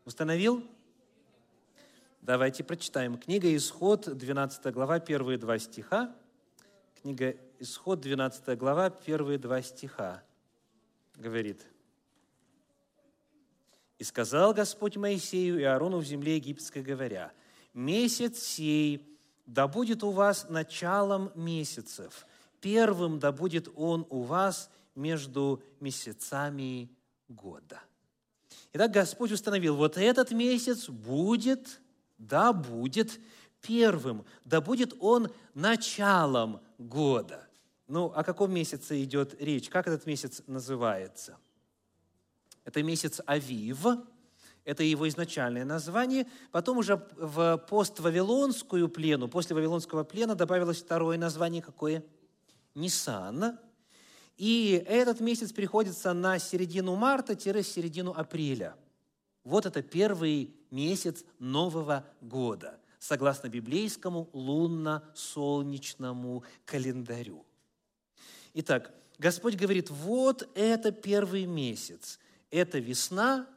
Установил? 0.03 0.63
Давайте 2.21 2.63
прочитаем. 2.65 3.17
Книга 3.17 3.55
Исход, 3.55 4.17
12 4.17 4.73
глава, 4.73 4.99
первые 4.99 5.37
два 5.37 5.57
стиха. 5.59 6.13
Книга 7.01 7.37
Исход, 7.59 8.01
12 8.01 8.57
глава, 8.57 8.89
первые 8.89 9.37
два 9.37 9.61
стиха. 9.61 10.23
Говорит. 11.15 11.65
«И 13.97 14.03
сказал 14.03 14.53
Господь 14.53 14.97
Моисею 14.97 15.57
и 15.57 15.63
Аарону 15.63 15.99
в 15.99 16.05
земле 16.05 16.35
египетской, 16.35 16.83
говоря,– 16.83 17.31
месяц 17.77 18.39
сей 18.39 19.07
да 19.45 19.67
будет 19.67 20.03
у 20.03 20.11
вас 20.11 20.47
началом 20.49 21.31
месяцев, 21.35 22.25
первым 22.59 23.19
да 23.19 23.31
будет 23.31 23.69
он 23.75 24.05
у 24.09 24.21
вас 24.23 24.69
между 24.95 25.63
месяцами 25.79 26.89
года. 27.29 27.79
Итак, 28.73 28.91
Господь 28.91 29.31
установил, 29.31 29.75
вот 29.75 29.97
этот 29.97 30.31
месяц 30.31 30.89
будет, 30.89 31.79
да 32.17 32.51
будет 32.51 33.19
первым, 33.61 34.25
да 34.43 34.59
будет 34.59 34.93
он 34.99 35.31
началом 35.53 36.59
года. 36.77 37.47
Ну, 37.87 38.07
о 38.07 38.23
каком 38.23 38.51
месяце 38.51 39.01
идет 39.03 39.39
речь? 39.39 39.69
Как 39.69 39.87
этот 39.87 40.05
месяц 40.05 40.41
называется? 40.47 41.37
Это 42.65 42.83
месяц 42.83 43.21
Авив, 43.25 43.85
это 44.67 44.83
его 44.83 45.07
изначальное 45.07 45.63
название. 45.63 46.27
Потом 46.51 46.79
уже 46.79 47.01
в 47.15 47.57
поствавилонскую 47.69 48.89
плену, 48.89 49.29
после 49.29 49.55
Вавилонского 49.55 50.03
плена 50.03 50.35
добавилось 50.35 50.81
второе 50.81 51.17
название, 51.17 51.61
какое? 51.61 52.03
Нисан. 52.75 53.57
И 54.35 54.83
этот 54.85 55.21
месяц 55.21 55.53
приходится 55.53 56.11
на 56.11 56.37
середину 56.37 56.97
марта-середину 56.97 58.11
апреля. 58.11 58.75
Вот 59.45 59.65
это 59.65 59.81
первый 59.81 60.53
месяц 60.69 61.23
Нового 61.39 62.03
года, 62.19 62.77
согласно 62.99 63.47
библейскому 63.47 64.29
лунно-солнечному 64.33 66.43
календарю. 66.65 67.45
Итак, 68.53 68.91
Господь 69.17 69.55
говорит, 69.55 69.89
вот 69.89 70.45
это 70.55 70.91
первый 70.91 71.45
месяц, 71.45 72.19
это 72.51 72.79
весна, 72.79 73.47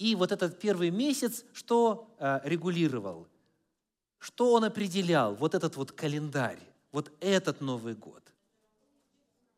и 0.00 0.14
вот 0.14 0.32
этот 0.32 0.58
первый 0.58 0.90
месяц, 0.90 1.44
что 1.52 2.08
э, 2.18 2.40
регулировал, 2.44 3.28
что 4.18 4.54
он 4.54 4.64
определял, 4.64 5.34
вот 5.34 5.54
этот 5.54 5.76
вот 5.76 5.92
календарь, 5.92 6.58
вот 6.90 7.12
этот 7.20 7.60
Новый 7.60 7.94
год. 7.94 8.22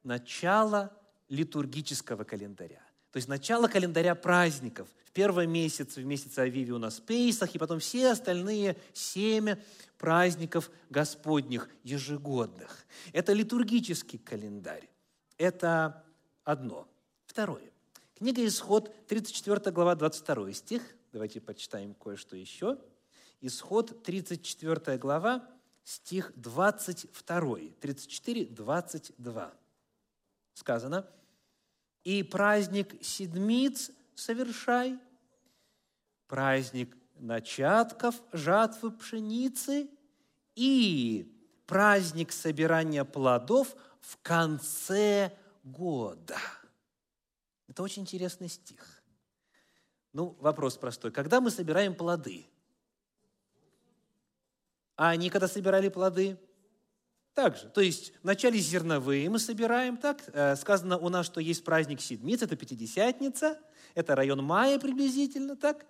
Начало 0.02 0.92
литургического 1.28 2.24
календаря. 2.24 2.82
То 3.12 3.18
есть 3.18 3.28
начало 3.28 3.68
календаря 3.68 4.16
праздников. 4.16 4.88
В 5.04 5.12
первом 5.12 5.48
месяце, 5.48 6.00
в 6.00 6.04
месяце 6.04 6.40
Авиви 6.40 6.72
у 6.72 6.78
нас 6.78 6.98
Пейсах, 6.98 7.54
и 7.54 7.58
потом 7.58 7.78
все 7.78 8.10
остальные 8.10 8.76
семя 8.92 9.62
праздников 9.96 10.72
Господних 10.90 11.68
ежегодных. 11.84 12.84
Это 13.12 13.32
литургический 13.32 14.18
календарь. 14.18 14.88
Это 15.38 16.02
одно. 16.42 16.88
Второе. 17.26 17.71
Книга 18.22 18.46
Исход, 18.46 18.94
34 19.08 19.72
глава, 19.72 19.96
22 19.96 20.52
стих. 20.52 20.82
Давайте 21.12 21.40
почитаем 21.40 21.92
кое-что 21.92 22.36
еще. 22.36 22.78
Исход, 23.40 24.04
34 24.04 24.96
глава, 24.96 25.44
стих 25.82 26.32
22. 26.36 27.56
34, 27.80 28.44
22. 28.46 29.52
Сказано, 30.54 31.04
«И 32.04 32.22
праздник 32.22 32.94
седмиц 33.04 33.90
совершай, 34.14 35.00
праздник 36.28 36.96
начатков 37.16 38.22
жатвы 38.32 38.92
пшеницы 38.92 39.90
и 40.54 41.28
праздник 41.66 42.30
собирания 42.30 43.02
плодов 43.02 43.74
в 44.00 44.16
конце 44.22 45.36
года». 45.64 46.38
Это 47.72 47.82
очень 47.82 48.02
интересный 48.02 48.50
стих. 48.50 49.02
Ну, 50.12 50.36
вопрос 50.40 50.76
простой. 50.76 51.10
Когда 51.10 51.40
мы 51.40 51.50
собираем 51.50 51.94
плоды? 51.94 52.44
А 54.94 55.08
они 55.08 55.30
когда 55.30 55.48
собирали 55.48 55.88
плоды? 55.88 56.38
Так 57.32 57.56
же. 57.56 57.70
То 57.70 57.80
есть 57.80 58.12
вначале 58.22 58.58
зерновые 58.58 59.30
мы 59.30 59.38
собираем, 59.38 59.96
так? 59.96 60.22
Э, 60.34 60.54
сказано 60.56 60.98
у 60.98 61.08
нас, 61.08 61.24
что 61.24 61.40
есть 61.40 61.64
праздник 61.64 62.02
Седмиц, 62.02 62.42
это 62.42 62.56
Пятидесятница, 62.56 63.58
это 63.94 64.14
район 64.16 64.44
мая 64.44 64.78
приблизительно, 64.78 65.56
так? 65.56 65.86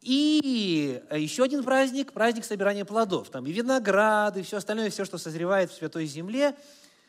И 0.00 1.02
еще 1.10 1.42
один 1.42 1.64
праздник, 1.64 2.12
праздник 2.12 2.44
собирания 2.44 2.84
плодов. 2.84 3.28
Там 3.30 3.44
и 3.44 3.50
винограды, 3.50 4.38
и 4.38 4.42
все 4.44 4.58
остальное, 4.58 4.88
все, 4.90 5.04
что 5.04 5.18
созревает 5.18 5.72
в 5.72 5.74
Святой 5.74 6.06
Земле. 6.06 6.56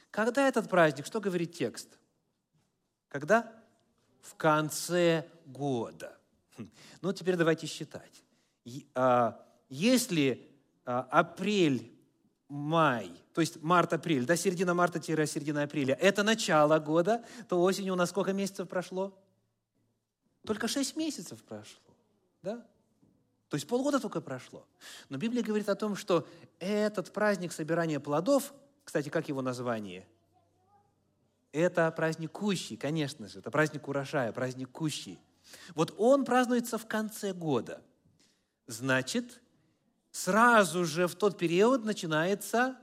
Когда 0.09 0.47
этот 0.47 0.67
праздник? 0.67 1.05
Что 1.05 1.21
говорит 1.21 1.53
текст? 1.53 1.89
Когда? 3.09 3.58
В 4.21 4.35
конце 4.35 5.27
года. 5.45 6.17
Хм. 6.57 6.69
Ну, 7.01 7.13
теперь 7.13 7.35
давайте 7.35 7.67
считать. 7.67 8.23
А, 8.93 9.45
если 9.69 10.47
а, 10.85 11.07
апрель, 11.09 11.91
май, 12.47 13.11
то 13.33 13.41
есть 13.41 13.61
март-апрель, 13.61 14.25
до 14.25 14.35
середина 14.35 14.73
марта-середина 14.73 15.63
апреля, 15.63 15.95
это 15.95 16.23
начало 16.23 16.79
года, 16.79 17.23
то 17.47 17.61
осенью 17.61 17.93
у 17.93 17.95
нас 17.95 18.09
сколько 18.09 18.33
месяцев 18.33 18.67
прошло? 18.67 19.17
Только 20.45 20.67
шесть 20.67 20.95
месяцев 20.95 21.43
прошло. 21.43 21.93
Да? 22.41 22.65
То 23.49 23.55
есть 23.55 23.67
полгода 23.67 23.99
только 23.99 24.21
прошло. 24.21 24.65
Но 25.09 25.17
Библия 25.17 25.43
говорит 25.43 25.69
о 25.69 25.75
том, 25.75 25.95
что 25.95 26.27
этот 26.59 27.11
праздник 27.11 27.51
собирания 27.51 27.99
плодов, 27.99 28.53
кстати, 28.83 29.09
как 29.09 29.27
его 29.29 29.41
название– 29.41 30.07
это 31.51 31.89
праздник 31.91 32.31
Кущи, 32.31 32.75
конечно 32.75 33.27
же, 33.27 33.39
это 33.39 33.51
праздник 33.51 33.87
урожая, 33.87 34.31
праздник 34.31 34.71
Кущи. 34.71 35.19
Вот 35.75 35.93
он 35.97 36.25
празднуется 36.25 36.77
в 36.77 36.87
конце 36.87 37.33
года. 37.33 37.81
Значит, 38.67 39.41
сразу 40.11 40.85
же 40.85 41.07
в 41.07 41.15
тот 41.15 41.37
период 41.37 41.85
начинается 41.85 42.77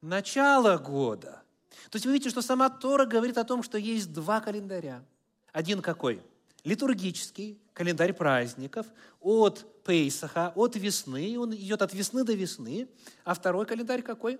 начало 0.00 0.78
года. 0.78 1.42
То 1.90 1.96
есть 1.96 2.06
вы 2.06 2.12
видите, 2.12 2.30
что 2.30 2.42
сама 2.42 2.68
Тора 2.70 3.06
говорит 3.06 3.38
о 3.38 3.44
том, 3.44 3.62
что 3.62 3.78
есть 3.78 4.12
два 4.12 4.40
календаря. 4.40 5.04
Один 5.52 5.82
какой? 5.82 6.22
Литургический, 6.64 7.60
календарь 7.72 8.12
праздников, 8.12 8.86
от 9.20 9.82
Пейсаха, 9.84 10.52
от 10.54 10.76
весны, 10.76 11.38
он 11.38 11.54
идет 11.54 11.82
от 11.82 11.94
весны 11.94 12.24
до 12.24 12.34
весны. 12.34 12.88
А 13.24 13.34
второй 13.34 13.64
календарь 13.64 14.02
какой? 14.02 14.38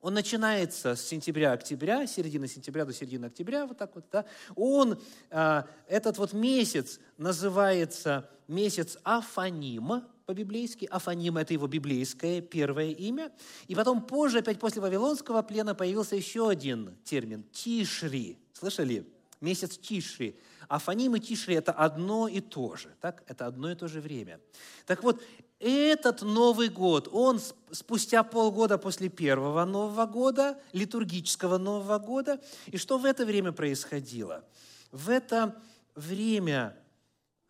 Он 0.00 0.14
начинается 0.14 0.96
с 0.96 1.02
сентября-октября, 1.06 2.06
середины 2.06 2.48
сентября 2.48 2.84
до 2.84 2.92
середины 2.92 3.26
октября, 3.26 3.66
вот 3.66 3.76
так 3.76 3.94
вот, 3.94 4.04
да. 4.10 4.24
Он, 4.56 5.00
а, 5.30 5.66
этот 5.88 6.16
вот 6.16 6.32
месяц 6.32 6.98
называется 7.18 8.30
месяц 8.48 8.98
Афанима, 9.04 10.08
по-библейски. 10.30 10.84
Афаним– 10.84 11.36
это 11.38 11.52
его 11.54 11.66
библейское 11.66 12.40
первое 12.40 12.90
имя. 12.90 13.32
И 13.66 13.74
потом 13.74 14.00
позже, 14.00 14.38
опять 14.38 14.60
после 14.60 14.80
Вавилонского 14.80 15.42
плена, 15.42 15.74
появился 15.74 16.14
еще 16.14 16.48
один 16.48 16.96
термин– 17.02 17.44
Тишри. 17.52 18.38
Слышали? 18.52 19.12
Месяц 19.40 19.76
Тишри. 19.76 20.38
Афаним 20.68 21.16
и 21.16 21.20
Тишри– 21.20 21.54
это 21.56 21.72
одно 21.72 22.28
и 22.28 22.40
то 22.40 22.76
же. 22.76 22.94
Так? 23.00 23.24
Это 23.26 23.46
одно 23.46 23.72
и 23.72 23.74
то 23.74 23.88
же 23.88 24.00
время. 24.00 24.38
Так 24.86 25.02
вот, 25.02 25.20
этот 25.60 26.22
Новый 26.22 26.68
год, 26.68 27.08
он 27.12 27.38
спустя 27.70 28.22
полгода 28.22 28.78
после 28.78 29.10
первого 29.10 29.64
Нового 29.66 30.06
года, 30.06 30.58
литургического 30.72 31.58
Нового 31.58 31.98
года. 31.98 32.40
И 32.66 32.78
что 32.78 32.98
в 32.98 33.04
это 33.04 33.26
время 33.26 33.52
происходило? 33.52 34.42
В 34.90 35.10
это 35.10 35.60
время 35.94 36.74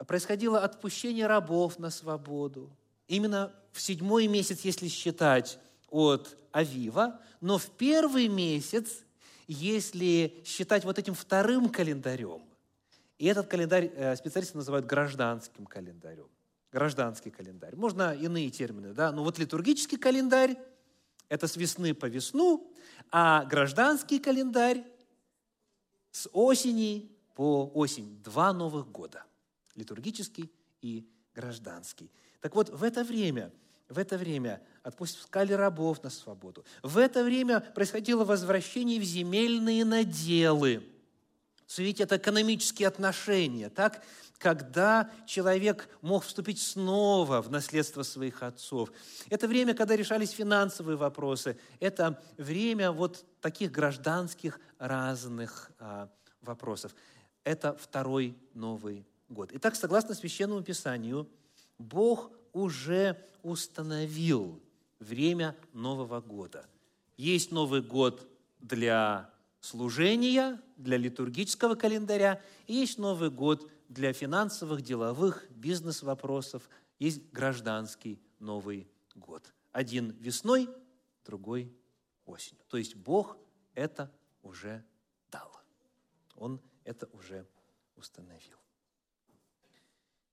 происходило 0.07 0.59
отпущение 0.59 1.27
рабов 1.27 1.79
на 1.79 1.91
свободу. 1.91 2.69
Именно 3.07 3.53
в 3.73 3.81
седьмой 3.81 4.27
месяц, 4.27 4.61
если 4.63 4.89
считать 4.89 5.59
от 5.89 6.37
Авива, 6.51 7.21
но 7.41 7.59
в 7.59 7.67
первый 7.71 8.27
месяц, 8.27 9.05
если 9.47 10.43
считать 10.45 10.85
вот 10.85 10.99
этим 10.99 11.15
вторым 11.15 11.69
календарем, 11.69 12.43
и 13.19 13.27
этот 13.27 13.47
календарь 13.47 13.93
э, 13.95 14.17
специалисты 14.17 14.57
называют 14.57 14.87
гражданским 14.87 15.67
календарем 15.67 16.29
гражданский 16.73 17.31
календарь. 17.31 17.77
Можно 17.77 18.15
иные 18.15 18.51
термины, 18.51 18.93
да, 18.93 19.13
но 19.13 19.25
вот 19.25 19.39
литургический 19.39 19.99
календарь– 19.99 20.57
это 21.29 21.47
с 21.47 21.57
весны 21.57 21.95
по 21.95 22.07
весну, 22.07 22.73
а 23.11 23.45
гражданский 23.45 24.19
календарь 24.19 24.85
с 26.11 26.29
осени 26.33 27.11
по 27.35 27.71
осень. 27.75 28.23
Два 28.23 28.53
новых 28.53 28.91
года– 28.91 29.25
литургический 29.75 30.51
и 30.81 31.09
гражданский. 31.35 32.11
Так 32.41 32.55
вот, 32.55 32.71
в 32.71 32.83
это 32.83 33.05
время, 33.05 33.53
в 33.89 33.99
это 33.99 34.17
время 34.17 34.63
отпускали 34.83 35.53
рабов 35.53 36.03
на 36.03 36.11
свободу. 36.11 36.65
В 36.83 36.99
это 36.99 37.25
время 37.25 37.61
происходило 37.61 38.25
возвращение 38.25 39.01
в 39.01 39.05
земельные 39.05 39.85
наделы. 39.85 40.83
Видите, 41.79 42.03
это 42.05 42.17
экономические 42.17 42.89
отношения, 42.89 43.69
так? 43.69 44.03
когда 44.41 45.11
человек 45.27 45.87
мог 46.01 46.25
вступить 46.25 46.63
снова 46.63 47.43
в 47.43 47.51
наследство 47.51 48.03
своих 48.03 48.43
отцов. 48.43 48.91
Это 49.29 49.47
время, 49.47 49.75
когда 49.75 49.95
решались 49.95 50.31
финансовые 50.31 50.97
вопросы. 50.97 51.59
Это 51.79 52.23
время 52.39 52.91
вот 52.91 53.23
таких 53.43 53.71
гражданских 53.71 54.59
разных 54.79 55.71
а, 55.79 56.09
вопросов. 56.41 56.95
Это 57.45 57.77
второй 57.77 58.35
Новый 58.55 59.05
год. 59.29 59.51
Итак, 59.53 59.77
согласно 59.77 60.15
Священному 60.15 60.63
Писанию, 60.63 61.29
Бог 61.79 62.31
уже 62.55 63.23
установил 63.43 64.59
время 65.01 65.55
Нового 65.75 66.23
года. 66.23 66.65
Есть 67.19 67.53
Новый 67.53 67.83
год 67.83 68.27
для 68.59 69.31
служения, 69.61 70.61
для 70.77 70.97
литургического 70.97 71.75
календаря, 71.75 72.43
и 72.67 72.75
есть 72.75 72.99
Новый 72.99 73.31
год 73.31 73.71
для 73.89 74.13
финансовых, 74.13 74.83
деловых, 74.83 75.47
бизнес-вопросов 75.51 76.69
есть 76.99 77.31
гражданский 77.33 78.23
Новый 78.39 78.89
год. 79.15 79.53
Один 79.73 80.11
весной, 80.13 80.69
другой 81.25 81.75
осенью. 82.25 82.63
То 82.69 82.77
есть 82.77 82.95
Бог 82.95 83.37
это 83.75 84.13
уже 84.43 84.85
дал. 85.31 85.51
Он 86.37 86.61
это 86.85 87.09
уже 87.13 87.47
установил. 87.97 88.59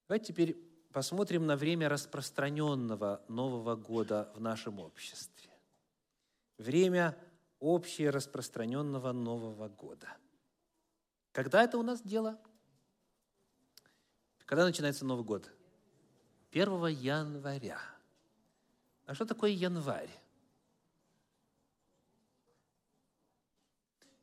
Давайте 0.08 0.28
теперь 0.28 0.56
посмотрим 0.92 1.46
на 1.46 1.58
время 1.58 1.90
распространенного 1.90 3.24
Нового 3.28 3.76
года 3.76 4.32
в 4.36 4.40
нашем 4.40 4.80
обществе. 4.80 5.50
Время 6.58 7.18
общераспространенного 7.60 9.12
Нового 9.12 9.68
года. 9.70 10.16
Когда 11.32 11.64
это 11.64 11.78
у 11.78 11.84
нас 11.84 12.02
дело? 12.02 12.40
Когда 14.46 14.66
начинается 14.66 15.06
Новый 15.06 15.26
год? 15.26 15.52
1 16.52 16.88
января. 16.88 17.80
А 19.06 19.14
что 19.14 19.26
такое 19.26 19.52
январь? 19.52 20.10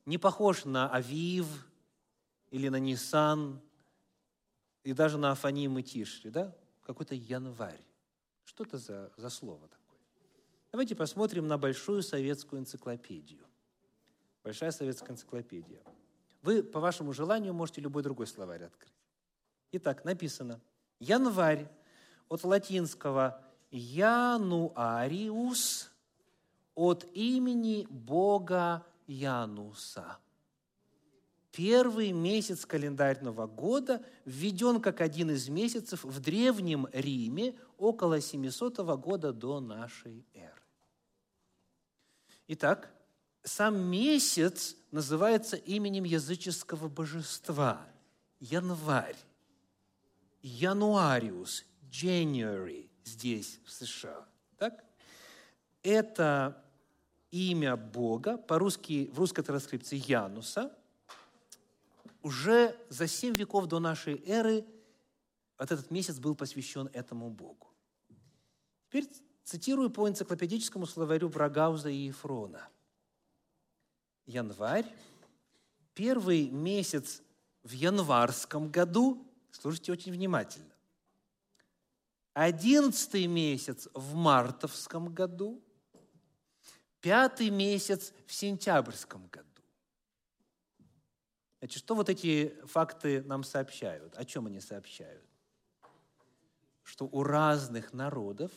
Не 0.07 0.19
похож 0.19 0.65
на 0.65 0.91
Авив 0.91 1.47
или 2.51 2.69
на 2.69 2.79
Нисан, 2.79 3.61
и 4.83 4.93
даже 4.93 5.17
на 5.17 5.33
Афаним 5.33 5.79
и 5.79 5.83
Тишри, 5.83 6.31
да? 6.31 6.55
Какой-то 6.83 7.15
январь. 7.15 7.85
Что 8.45 8.65
это 8.65 8.77
за, 8.77 9.13
за 9.17 9.31
слово 9.31 9.67
такое? 9.69 9.84
Давайте 10.75 10.97
посмотрим 10.97 11.47
на 11.47 11.57
Большую 11.57 12.03
советскую 12.03 12.61
энциклопедию. 12.61 13.47
Большая 14.43 14.73
советская 14.73 15.13
энциклопедия. 15.13 15.81
Вы, 16.43 16.65
по 16.65 16.81
вашему 16.81 17.13
желанию, 17.13 17.55
можете 17.55 17.81
любой 17.81 18.03
другой 18.03 18.27
словарь 18.27 18.65
открыть. 18.65 18.93
Итак, 19.71 20.05
написано 20.05 20.61
«Январь» 20.99 21.69
от 22.29 22.43
латинского 22.43 23.41
«януариус» 23.71 24.73
от 26.75 27.07
имени 27.15 27.87
Бога 27.89 28.85
Януса. 29.07 30.19
Первый 31.53 32.11
месяц 32.11 32.67
календарного 32.67 33.47
года 33.47 34.05
введен 34.25 34.81
как 34.81 35.01
один 35.03 35.31
из 35.31 35.49
месяцев 35.49 36.03
в 36.03 36.19
Древнем 36.19 36.89
Риме 36.93 37.55
около 37.79 38.21
700 38.21 38.79
года 38.99 39.33
до 39.33 39.61
нашей 39.61 40.27
эры. 40.35 40.64
Итак, 42.47 42.91
сам 43.43 43.79
месяц 43.79 44.77
называется 44.91 45.57
именем 45.57 46.05
языческого 46.05 46.89
божества– 46.89 47.87
январь. 48.41 49.17
Януариус, 50.43 51.65
January 51.91 52.91
здесь, 53.05 53.61
в 53.65 53.73
США. 53.73 54.27
Так? 54.59 54.85
Это 55.83 56.63
имя 57.31 57.77
Бога, 57.77 58.37
по-русски, 58.37 59.11
в 59.13 59.19
русской 59.19 59.43
транскрипции 59.43 59.97
Януса, 59.97 60.77
уже 62.23 62.77
за 62.91 63.07
семь 63.07 63.35
веков 63.35 63.67
до 63.67 63.81
нашей 63.81 64.23
эры 64.27 64.67
вот 65.59 65.71
этот 65.71 65.91
месяц 65.91 66.19
был 66.19 66.35
посвящен 66.35 66.91
этому 66.93 67.31
Богу. 67.31 67.69
Теперь 68.89 69.09
цитирую 69.45 69.91
по 69.91 70.09
энциклопедическому 70.09 70.87
словарю 70.87 71.29
Брагауза 71.29 71.91
и 71.91 72.07
Ефрона. 72.07 72.69
Январь, 74.27 74.91
первый 75.93 76.49
месяц 76.49 77.23
в 77.63 77.73
январском 77.73 78.71
году, 78.71 79.27
слушайте 79.53 79.93
очень 79.93 80.13
внимательно, 80.13 80.75
одиннадцатый 82.33 83.27
месяц 83.27 83.87
в 83.93 84.15
мартовском 84.15 85.13
году, 85.15 85.63
пятый 87.01 87.51
месяц 87.51 88.13
в 88.27 88.33
сентябрьском 88.33 89.29
году. 89.29 89.49
Значит, 91.59 91.79
что 91.79 91.95
вот 91.95 92.09
эти 92.09 92.55
факты 92.65 93.23
нам 93.23 93.45
сообщают? 93.45 94.17
О 94.17 94.25
чем 94.25 94.47
они 94.47 94.61
сообщают? 94.61 95.25
Что 96.83 97.07
у 97.07 97.23
разных 97.23 97.93
народов, 97.93 98.53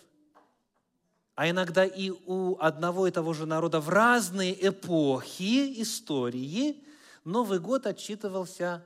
а 1.38 1.48
иногда 1.48 1.86
и 1.86 2.10
у 2.10 2.58
одного 2.60 3.06
и 3.06 3.12
того 3.12 3.32
же 3.32 3.46
народа 3.46 3.80
в 3.80 3.90
разные 3.90 4.70
эпохи 4.70 5.80
истории 5.84 6.84
Новый 7.24 7.60
год 7.60 7.86
отчитывался 7.86 8.84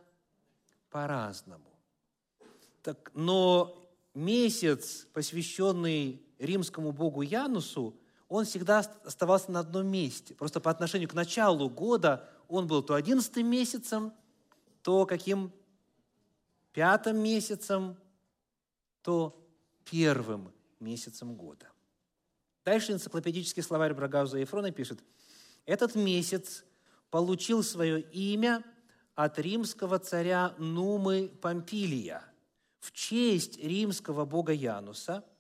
по-разному. 0.89 1.71
Так, 2.81 3.09
но 3.13 3.81
месяц, 4.13 5.07
посвященный 5.13 6.21
римскому 6.39 6.91
богу 6.91 7.21
Янусу, 7.21 7.95
он 8.27 8.43
всегда 8.43 8.79
оставался 9.05 9.49
на 9.49 9.61
одном 9.61 9.87
месте. 9.87 10.35
Просто 10.35 10.59
по 10.59 10.71
отношению 10.71 11.07
к 11.07 11.13
началу 11.13 11.69
года 11.69 12.27
он 12.49 12.67
был 12.67 12.83
то 12.83 12.95
одиннадцатым 12.95 13.47
месяцем, 13.47 14.11
то 14.81 15.05
каким 15.05 15.53
пятым 16.73 17.15
месяцем, 17.15 17.95
то 19.03 19.41
первым 19.85 20.51
месяцем 20.81 21.35
года. 21.35 21.70
Дальше 22.63 22.93
энциклопедический 22.93 23.63
словарь 23.63 23.93
Брагауза 23.93 24.37
и 24.37 24.41
Ефрона 24.41 24.71
пишет, 24.71 24.99
«Этот 25.65 25.95
месяц 25.95 26.63
получил 27.09 27.63
свое 27.63 28.01
имя 28.01 28.63
от 29.15 29.39
римского 29.39 29.99
царя 29.99 30.55
Нумы 30.57 31.31
Помпилия 31.41 32.23
в 32.79 32.91
честь 32.91 33.57
римского 33.57 34.25
бога 34.25 34.53
Януса– 34.53 35.25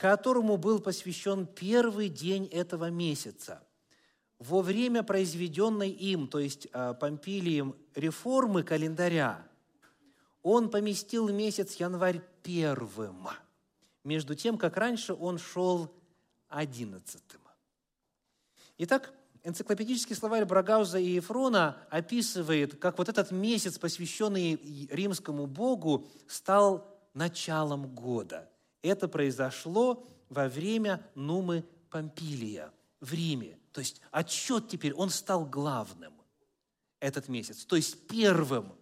которому 0.00 0.56
был 0.56 0.80
посвящен 0.80 1.46
первый 1.46 2.08
день 2.08 2.46
этого 2.46 2.88
месяца. 2.88 3.62
Во 4.38 4.62
время 4.62 5.02
произведенной 5.02 5.90
им, 5.90 6.26
то 6.26 6.38
есть 6.38 6.68
а, 6.72 6.94
Помпилием, 6.94 7.76
реформы 7.94 8.62
календаря, 8.62 9.46
он 10.42 10.70
поместил 10.70 11.28
месяц 11.28 11.74
январь 11.74 12.22
первым, 12.42 13.28
между 14.02 14.34
тем, 14.34 14.56
как 14.56 14.78
раньше 14.78 15.12
он 15.12 15.36
шел 15.38 15.94
одиннадцатым. 16.50 17.40
Итак, 18.76 19.14
энциклопедический 19.42 20.14
словарь 20.14 20.44
Брагауза 20.44 20.98
и 20.98 21.14
Ефрона 21.14 21.78
описывает, 21.88 22.78
как 22.78 22.98
вот 22.98 23.08
этот 23.08 23.30
месяц, 23.30 23.78
посвященный 23.78 24.56
римскому 24.90 25.46
богу, 25.46 26.06
стал 26.28 26.86
началом 27.14 27.94
года– 27.94 28.46
это 28.82 29.08
произошло 29.08 30.06
во 30.28 30.48
время 30.48 31.06
Нумы 31.14 31.64
Помпилия 31.90 32.72
в 33.00 33.12
Риме. 33.12 33.58
То 33.72 33.80
есть 33.80 34.00
отчет 34.10 34.68
теперь, 34.68 34.94
он 34.94 35.10
стал 35.10 35.44
главным 35.44 36.14
этот 36.98 37.28
месяц. 37.28 37.64
То 37.64 37.76
есть 37.76 38.06
первым 38.08 38.72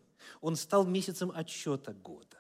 он 0.41 0.57
стал 0.57 0.87
месяцем 0.87 1.33
отчета 1.35 1.93
года. 1.95 2.39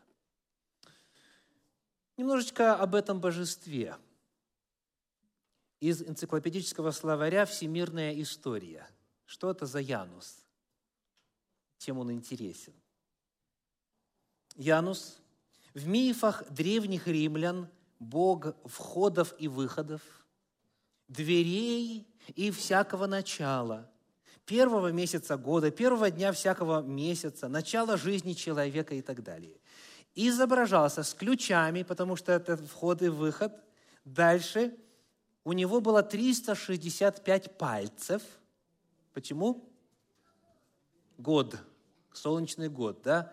Немножечко 2.16 2.74
об 2.74 2.94
этом 2.94 3.20
божестве. 3.20 3.96
Из 5.80 6.02
энциклопедического 6.02 6.90
словаря 6.90 7.46
«Всемирная 7.46 8.20
история». 8.20 8.88
Что 9.26 9.50
это 9.50 9.66
за 9.66 9.78
Янус? 9.78 10.38
Чем 11.78 11.98
он 11.98 12.10
интересен? 12.10 12.72
Янус 14.56 15.18
в 15.74 15.86
мифах 15.86 16.50
древних 16.50 17.06
римлян 17.06 17.68
Бог 18.00 18.56
входов 18.64 19.34
и 19.38 19.46
выходов, 19.46 20.02
дверей 21.06 22.08
и 22.34 22.50
всякого 22.50 23.06
начала, 23.06 23.90
первого 24.46 24.90
месяца 24.92 25.36
года, 25.36 25.70
первого 25.70 26.10
дня 26.10 26.32
всякого 26.32 26.82
месяца, 26.82 27.48
начала 27.48 27.96
жизни 27.96 28.32
человека 28.32 28.94
и 28.94 29.02
так 29.02 29.22
далее. 29.22 29.60
изображался 30.14 31.04
с 31.04 31.14
ключами, 31.14 31.84
потому 31.84 32.16
что 32.16 32.32
это 32.32 32.56
вход 32.56 33.02
и 33.02 33.08
выход. 33.08 33.52
Дальше 34.04 34.76
у 35.44 35.52
него 35.52 35.80
было 35.80 36.02
365 36.02 37.56
пальцев. 37.56 38.22
Почему? 39.14 39.68
Год, 41.16 41.56
солнечный 42.12 42.68
год, 42.68 43.02
да? 43.02 43.32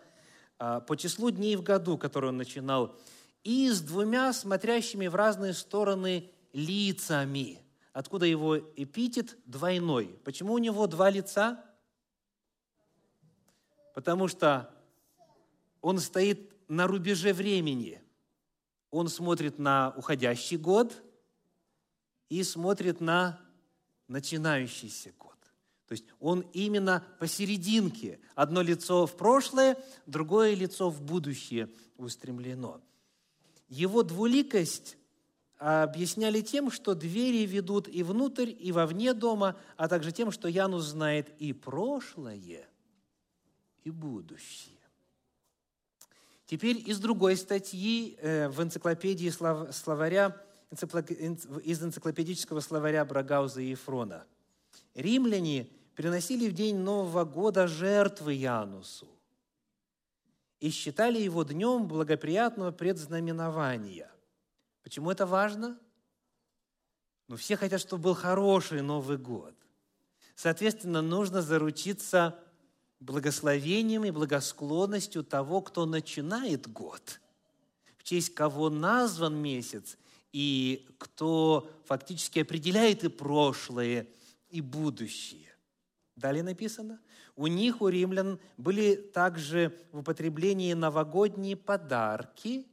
А, 0.58 0.80
по 0.80 0.96
числу 0.96 1.30
дней 1.30 1.56
в 1.56 1.64
году, 1.64 1.98
который 1.98 2.30
он 2.30 2.38
начинал, 2.38 2.98
и 3.44 3.70
с 3.70 3.82
двумя 3.82 4.34
смотрящими 4.34 5.08
в 5.08 5.16
разные 5.16 5.54
стороны 5.54 6.32
лицами. 6.54 7.62
Откуда 7.94 8.26
его 8.26 8.58
эпитет 8.58 9.38
двойной? 9.46 10.20
Почему 10.24 10.54
у 10.54 10.58
него 10.58 10.88
два 10.88 11.10
лица? 11.10 11.64
Потому 13.94 14.28
что 14.28 14.70
он 15.82 16.00
стоит 16.00 16.52
на 16.68 16.88
рубеже 16.88 17.34
времени. 17.34 18.02
Он 18.92 19.08
смотрит 19.08 19.60
на 19.60 19.94
уходящий 19.96 20.58
год 20.58 20.94
и 22.30 22.44
смотрит 22.44 23.02
на 23.02 23.40
начинающийся 24.08 25.14
год. 25.18 25.36
То 25.88 25.92
есть 25.92 26.06
он 26.20 26.42
именно 26.54 27.04
посерединке. 27.20 28.20
Одно 28.34 28.62
лицо 28.62 29.06
в 29.06 29.16
прошлое, 29.16 29.78
другое 30.06 30.56
лицо 30.56 30.90
в 30.90 31.02
будущее 31.02 31.70
устремлено. 31.98 32.82
Его 33.68 34.04
двуликость 34.04 34.98
объясняли 35.58 36.42
тем, 36.42 36.70
что 36.70 36.96
двери 36.96 37.46
ведут 37.46 37.88
и 37.88 38.04
внутрь, 38.04 38.52
и 38.58 38.72
вовне 38.72 39.14
дома, 39.14 39.56
а 39.78 39.88
также 39.88 40.12
тем, 40.12 40.32
что 40.32 40.48
Янус 40.48 40.86
знает 40.86 41.30
и 41.40 41.54
прошлое, 41.54 42.68
и 43.84 43.92
будущее. 43.92 44.76
Теперь 46.46 46.78
из 46.86 47.00
другой 47.00 47.38
статьи 47.38 48.18
э, 48.20 48.50
в 48.50 48.62
энциклопедии 48.62 49.30
словаря, 49.30 50.45
из 50.72 51.84
энциклопедического 51.84 52.60
словаря 52.60 53.06
Брагауза 53.06 53.62
и 53.62 53.70
Ефрона– 53.70 54.26
римляне 54.96 55.70
приносили 55.96 56.50
в 56.50 56.54
день 56.54 56.78
Нового 56.78 57.26
года 57.26 57.68
жертвы 57.68 58.34
Янусу 58.34 59.08
и 60.60 60.70
считали 60.70 61.20
его 61.20 61.44
днем 61.44 61.88
благоприятного 61.88 62.72
предзнаменования. 62.72 64.12
Почему 64.84 65.12
это 65.12 65.26
важно? 65.26 65.78
Ну, 67.28 67.36
все 67.38 67.58
хотят, 67.58 67.82
чтобы 67.82 68.04
был 68.04 68.14
хороший 68.14 68.82
Новый 68.82 69.18
год. 69.18 69.54
Соответственно, 70.36 71.02
нужно 71.02 71.42
заручиться 71.42 72.38
благословением 73.00 74.06
и 74.06 74.12
благосклонностью 74.12 75.24
того, 75.24 75.62
кто 75.62 75.86
начинает 75.86 76.72
год, 76.72 77.20
в 77.98 78.04
честь 78.04 78.34
кого 78.34 78.70
назван 78.70 79.36
месяц, 79.36 79.98
и 80.36 80.86
кто 80.98 81.72
фактически 81.86 82.40
определяет 82.40 83.06
и 83.06 83.08
прошлое, 83.08 84.06
и 84.50 84.60
будущее. 84.60 85.56
Далее 86.18 86.44
написано, 86.44 87.00
у 87.38 87.48
них, 87.48 87.82
у 87.82 87.88
римлян, 87.88 88.38
были 88.58 88.96
также 88.96 89.74
в 89.94 90.00
употреблении 90.00 90.74
новогодние 90.74 91.56
подарки 91.56 92.68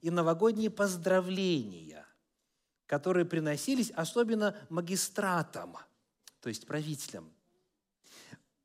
и 0.00 0.08
новогодние 0.08 0.70
поздравления, 0.70 2.06
которые 2.86 3.26
приносились 3.26 3.90
особенно 3.90 4.56
магистратам, 4.70 5.76
то 6.40 6.48
есть 6.48 6.66
правителям. 6.66 7.30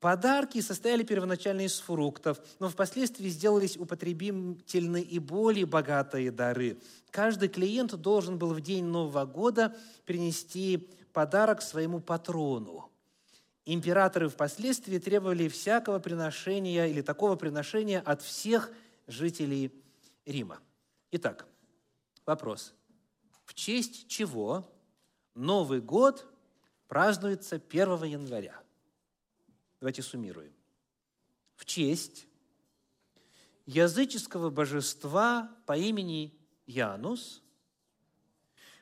Подарки 0.04 0.60
состояли 0.60 1.02
первоначально 1.02 1.62
из 1.62 1.80
фруктов, 1.80 2.38
но 2.58 2.68
впоследствии 2.68 3.30
сделались 3.30 3.78
употребительны 3.78 5.00
и 5.00 5.18
более 5.18 5.64
богатые 5.64 6.30
дары. 6.30 6.78
Каждый 7.10 7.48
клиент 7.48 7.94
должен 7.94 8.36
был 8.36 8.52
в 8.52 8.60
день 8.60 8.84
Нового 8.84 9.24
года 9.24 9.74
принести 10.04 10.90
подарок 11.14 11.62
своему 11.62 12.00
патрону. 12.00 12.90
Императоры 13.64 14.28
впоследствии 14.28 14.98
требовали 14.98 15.48
всякого 15.48 15.98
приношения 16.00 16.84
или 16.84 17.00
такого 17.00 17.36
приношения 17.36 18.00
от 18.00 18.20
всех 18.20 18.70
жителей 19.06 19.72
Рима. 20.26 20.58
Итак, 21.12 21.46
вопрос. 22.26 22.74
В 23.46 23.54
честь 23.54 24.06
чего 24.08 24.70
Новый 25.34 25.80
год 25.80 26.26
празднуется 26.88 27.56
1 27.56 28.04
января? 28.04 28.63
Давайте 29.84 30.00
суммируем. 30.00 30.50
В 31.56 31.66
честь 31.66 32.26
языческого 33.66 34.48
божества 34.48 35.54
по 35.66 35.76
имени 35.76 36.32
Янус, 36.66 37.42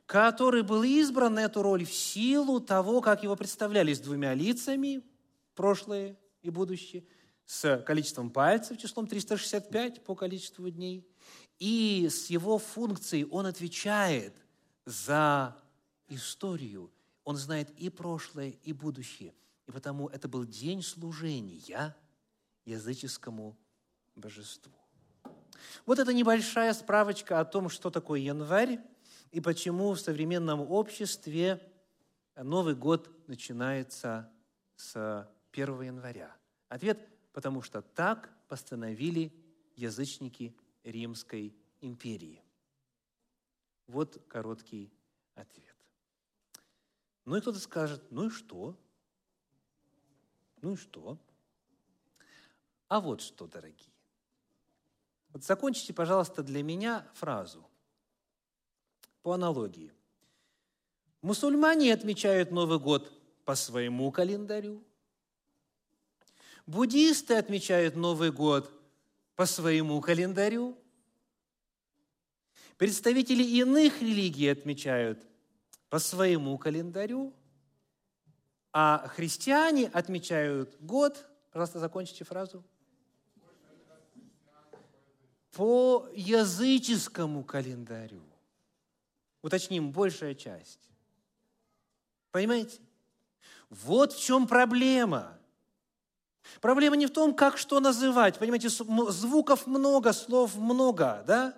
который 0.07 0.63
был 0.63 0.85
избран 0.85 1.35
на 1.35 1.41
эту 1.41 1.61
роль 1.61 1.85
в 1.85 1.93
силу 1.93 2.61
того, 2.61 3.01
как 3.01 3.25
его 3.25 3.35
представляли 3.35 3.93
с 3.93 3.99
двумя 3.99 4.33
лицами, 4.33 5.03
прошлое 5.57 6.17
и 6.41 6.51
будущее, 6.51 7.05
с 7.47 7.83
количеством 7.85 8.31
пальцев, 8.31 8.79
числом 8.79 9.09
365 9.09 10.05
по 10.05 10.15
количеству 10.15 10.71
дней, 10.71 11.05
и 11.59 12.07
с 12.09 12.27
его 12.27 12.59
функцией 12.59 13.25
он 13.25 13.47
отвечает 13.47 14.37
за 14.85 15.61
историю. 16.07 16.93
Он 17.25 17.37
знает 17.37 17.71
и 17.77 17.91
прошлое, 17.91 18.51
и 18.63 18.73
будущее. 18.73 19.35
Потому 19.73 20.09
это 20.09 20.29
был 20.29 20.45
день 20.45 20.83
служения 20.83 21.95
языческому 22.65 23.57
божеству. 24.15 24.73
Вот 25.87 25.99
это 25.99 26.13
небольшая 26.13 26.73
справочка 26.75 27.41
о 27.41 27.45
том, 27.45 27.69
что 27.69 27.91
такое 27.91 28.21
январь 28.21 28.81
и 29.31 29.41
почему 29.41 29.93
в 29.93 30.01
современном 30.01 30.61
обществе 30.61 31.61
Новый 32.37 32.75
год 32.75 33.11
начинается 33.29 34.31
с 34.77 35.29
1 35.53 35.83
января. 35.83 36.35
Ответ– 36.69 36.99
потому 37.33 37.63
что 37.63 37.83
так 37.83 38.31
постановили 38.49 39.33
язычники 39.77 40.55
Римской 40.85 41.55
империи. 41.81 42.43
Вот 43.87 44.23
короткий 44.29 44.93
ответ. 45.35 45.77
Ну 47.25 47.37
и 47.37 47.41
кто-то 47.41 47.59
скажет, 47.59 48.03
ну 48.11 48.27
и 48.27 48.31
что? 48.31 48.77
Ну 50.63 50.75
и 50.75 50.77
что? 50.77 51.19
А 52.89 53.01
вот 53.01 53.21
что, 53.21 53.47
дорогие. 53.47 53.93
Вот 55.33 55.45
закончите, 55.45 55.93
пожалуйста, 55.93 56.43
для 56.43 56.63
меня 56.63 57.07
фразу 57.15 57.67
по 59.23 59.33
аналогии. 59.33 59.93
Мусульмане 61.21 61.93
отмечают 61.93 62.51
Новый 62.51 62.79
год 62.79 63.13
по 63.45 63.55
своему 63.55 64.11
календарю. 64.13 64.85
Буддисты 66.67 67.35
отмечают 67.35 67.97
Новый 67.97 68.31
год 68.31 68.73
по 69.35 69.47
своему 69.47 70.01
календарю. 70.01 70.79
Представители 72.77 73.43
иных 73.43 74.01
религий 74.01 74.49
отмечают 74.49 75.27
по 75.89 75.99
своему 75.99 76.57
календарю. 76.59 77.33
А 78.73 79.07
христиане 79.09 79.89
отмечают 79.89 80.77
год, 80.81 81.27
пожалуйста, 81.51 81.79
закончите 81.79 82.25
фразу, 82.25 82.65
по 85.53 86.09
языческому 86.15 87.45
календарю. 87.45 88.23
Уточним, 89.43 89.93
большая 89.93 90.35
часть. 90.35 90.81
Понимаете? 92.31 92.81
Вот 93.69 94.13
в 94.13 94.21
чем 94.21 94.47
проблема. 94.47 95.39
Проблема 96.61 96.97
не 96.97 97.07
в 97.07 97.13
том, 97.13 97.35
как 97.35 97.59
что 97.59 97.81
называть. 97.81 98.39
Понимаете, 98.39 98.69
звуков 98.69 99.67
много, 99.67 100.13
слов 100.13 100.57
много, 100.57 101.23
да? 101.27 101.55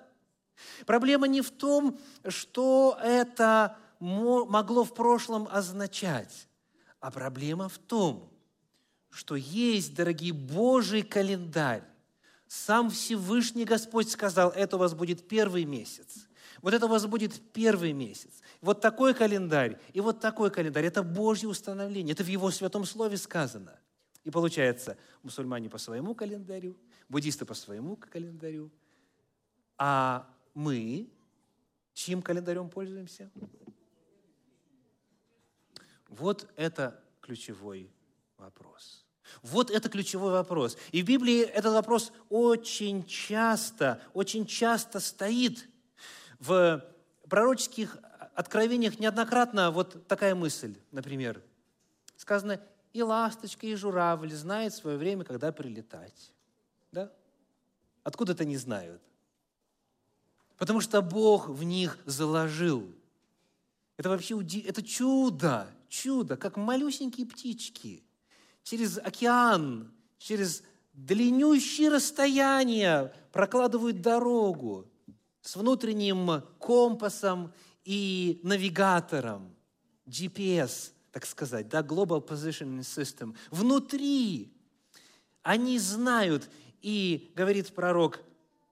Проблема 0.87 1.29
не 1.29 1.41
в 1.41 1.51
том, 1.51 1.99
что 2.29 2.99
это 3.03 3.77
могло 4.01 4.85
в 4.85 4.95
прошлом 4.95 5.49
означать, 5.51 6.49
а 7.05 7.11
проблема 7.11 7.69
в 7.69 7.77
том, 7.77 8.33
что 9.11 9.37
есть, 9.37 9.95
дорогие, 9.95 10.33
Божий 10.33 11.03
календарь. 11.03 11.85
Сам 12.47 12.89
Всевышний 12.89 13.67
Господь 13.67 14.09
сказал, 14.09 14.49
это 14.53 14.77
у 14.77 14.79
вас 14.79 14.95
будет 14.95 15.29
первый 15.29 15.67
месяц. 15.67 16.27
Вот 16.63 16.73
это 16.73 16.87
у 16.87 16.89
вас 16.89 17.05
будет 17.05 17.39
первый 17.53 17.93
месяц. 17.93 18.41
Вот 18.63 18.81
такой 18.81 19.13
календарь 19.13 19.79
и 19.93 20.01
вот 20.01 20.21
такой 20.21 20.51
календарь. 20.51 20.87
Это 20.87 21.03
Божье 21.03 21.47
установление. 21.47 22.15
Это 22.15 22.25
в 22.25 22.29
Его 22.29 22.51
Святом 22.51 22.87
Слове 22.87 23.19
сказано. 23.19 23.79
И 24.23 24.31
получается, 24.31 24.97
мусульмане 25.23 25.69
по 25.69 25.77
своему 25.77 26.15
календарю, 26.15 26.75
буддисты 27.11 27.45
по 27.45 27.53
своему 27.53 27.97
календарю, 27.97 28.71
а 29.77 30.27
мы 30.55 31.11
чьим 31.93 32.23
календарем 32.23 32.71
пользуемся? 32.71 33.31
Вот 36.19 36.51
это 36.57 37.01
ключевой 37.21 37.91
вопрос. 38.39 39.05
Вот 39.43 39.71
это 39.71 39.89
ключевой 39.89 40.33
вопрос. 40.33 40.77
И 40.93 41.03
в 41.03 41.07
Библии 41.07 41.43
этот 41.43 41.73
вопрос 41.73 42.13
очень 42.29 43.05
часто, 43.07 44.01
очень 44.13 44.47
часто 44.47 45.01
стоит– 45.01 45.69
в 46.45 46.85
пророческих 47.29 47.97
откровениях 48.35 48.99
неоднократно 48.99 49.71
вот 49.71 50.07
такая 50.07 50.35
мысль, 50.35 50.77
например, 50.91 51.43
сказано, 52.17 52.61
и 52.93 53.03
ласточка, 53.03 53.67
и 53.67 53.75
журавль 53.75 54.33
знают 54.33 54.75
свое 54.75 54.97
время, 54.97 55.25
когда 55.25 55.53
прилетать. 55.53 56.33
Да? 56.93 57.11
Откуда 58.03 58.33
это 58.33 58.45
не 58.45 58.57
знают? 58.57 59.03
Потому 60.59 60.81
что 60.81 61.03
Бог 61.03 61.49
в 61.49 61.65
них 61.65 61.99
заложил. 62.05 62.95
Это 63.97 64.09
вообще 64.09 64.41
это 64.61 64.83
чудо, 64.83 65.69
чудо, 65.95 66.37
как 66.37 66.57
малюсенькие 66.57 67.27
птички 67.27 68.03
через 68.63 68.99
океан, 68.99 69.93
через 70.19 70.63
длиннющие 70.93 71.89
расстояния 71.89 73.15
прокладывают 73.33 74.01
дорогу 74.01 74.91
с 75.41 75.57
внутренним 75.57 76.43
компасом 76.59 77.53
и 77.85 78.41
навигатором, 78.43 79.55
GPS, 80.07 80.93
так 81.13 81.27
сказать, 81.27 81.69
да, 81.69 81.81
Global 81.83 82.27
Positioning 82.27 82.81
System, 82.81 83.37
внутри. 83.51 84.53
Они 85.43 85.79
знают, 85.79 86.51
и 86.81 87.33
говорит 87.37 87.75
пророк, 87.75 88.21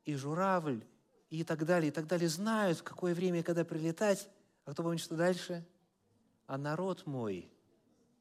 и 0.05 0.15
журавль, 0.15 0.85
и 1.31 1.45
так 1.45 1.65
далее, 1.65 1.89
и 1.89 1.93
так 1.93 2.07
далее, 2.07 2.29
знают, 2.29 2.79
в 2.79 2.83
какое 2.83 3.15
время 3.15 3.43
когда 3.43 3.65
прилетать. 3.65 4.29
А 4.65 4.73
кто 4.73 4.83
помнит, 4.83 5.01
что 5.01 5.17
дальше? 5.17 5.65
А 6.47 6.59
народ 6.59 7.07
мой 7.07 7.51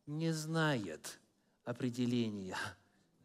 не 0.05 0.31
знает 0.31 1.19
определения 1.63 2.57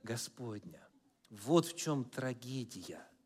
Господня. 0.02 0.86
Вот 1.30 1.66
в 1.66 1.76
чем 1.76 2.04
трагедия– 2.04 3.06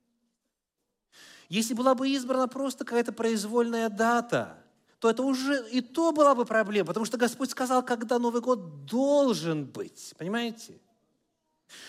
если 1.51 1.75
была 1.75 1.97
бы 1.97 2.09
избрана 2.09 2.47
просто 2.47 2.85
какая-то 2.85 3.13
произвольная 3.13 3.89
дата, 3.89 4.57
то 5.01 5.11
это 5.11 5.25
уже 5.25 5.69
и 5.71 5.81
то 5.81 6.13
была 6.13 6.37
бы 6.37 6.45
проблема, 6.45 6.87
потому 6.87 7.05
что 7.05 7.19
Господь 7.19 7.51
сказал, 7.51 7.85
когда 7.85 8.21
Новый 8.21 8.41
год 8.41 8.85
должен 8.85 9.67
быть. 9.67 10.15
Понимаете? 10.17 10.81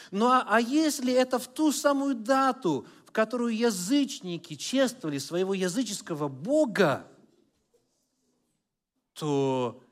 Ну 0.10 0.26
а, 0.26 0.44
а 0.48 0.60
если 0.60 1.13
это 1.13 1.38
в 1.38 1.48
ту 1.48 1.72
самую 1.72 2.15
дату, 2.15 2.88
в 3.06 3.12
которую 3.12 3.56
язычники 3.56 4.56
чествовали 4.56 5.20
своего 5.20 5.54
языческого 5.54 6.28
Бога, 6.28 7.06
то 9.13 9.84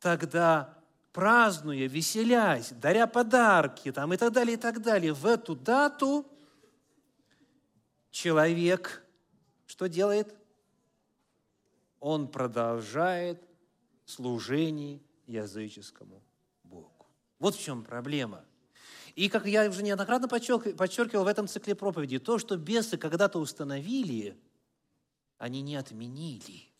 тогда 0.00 0.78
празднуя, 1.12 1.86
веселясь, 1.88 2.70
даря 2.72 3.06
подарки 3.06 3.92
там, 3.92 4.12
и 4.12 4.16
так 4.16 4.32
далее, 4.32 4.54
и 4.54 4.60
так 4.60 4.82
далее, 4.82 5.12
в 5.12 5.26
эту 5.26 5.54
дату 5.54 6.26
человек 8.10 9.02
что 9.72 9.88
делает? 9.88 10.34
Он 11.98 12.28
продолжает 12.28 13.42
служение 14.04 15.00
языческому 15.26 16.22
Богу. 16.62 17.06
Вот 17.38 17.54
в 17.54 17.62
чем 17.62 17.82
проблема. 17.82 18.44
И 19.14 19.30
как 19.30 19.46
я 19.46 19.66
уже 19.68 19.82
неоднократно 19.82 20.28
подчеркивал 20.28 21.24
в 21.24 21.26
этом 21.26 21.48
цикле 21.48 21.74
проповеди, 21.74 22.18
то, 22.18 22.38
что 22.38 22.58
бесы 22.58 22.98
когда-то 22.98 23.38
установили, 23.38 24.38
они 25.38 25.62
не 25.62 25.76
отменили. 25.76 26.71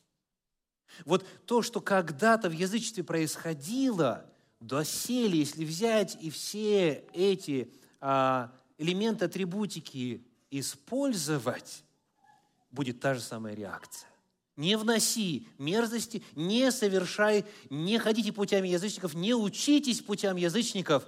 Вот 1.04 1.26
то, 1.46 1.62
что 1.62 1.80
когда-то 1.80 2.48
в 2.48 2.52
язычестве 2.52 3.04
происходило, 3.04 4.26
доселе, 4.60 5.40
если 5.40 5.64
взять 5.64 6.16
и 6.20 6.30
все 6.30 7.04
эти 7.12 7.72
а, 8.00 8.52
элементы 8.78 9.24
атрибутики 9.24 10.26
использовать, 10.50 11.84
будет 12.70 13.00
та 13.00 13.14
же 13.14 13.20
самая 13.20 13.54
реакция. 13.54 14.08
Не 14.56 14.76
вноси 14.76 15.48
мерзости, 15.58 16.22
не 16.36 16.70
совершай, 16.70 17.44
не 17.70 17.98
ходите 17.98 18.32
путями 18.32 18.68
язычников, 18.68 19.14
не 19.14 19.34
учитесь 19.34 20.02
путям 20.02 20.36
язычников, 20.36 21.06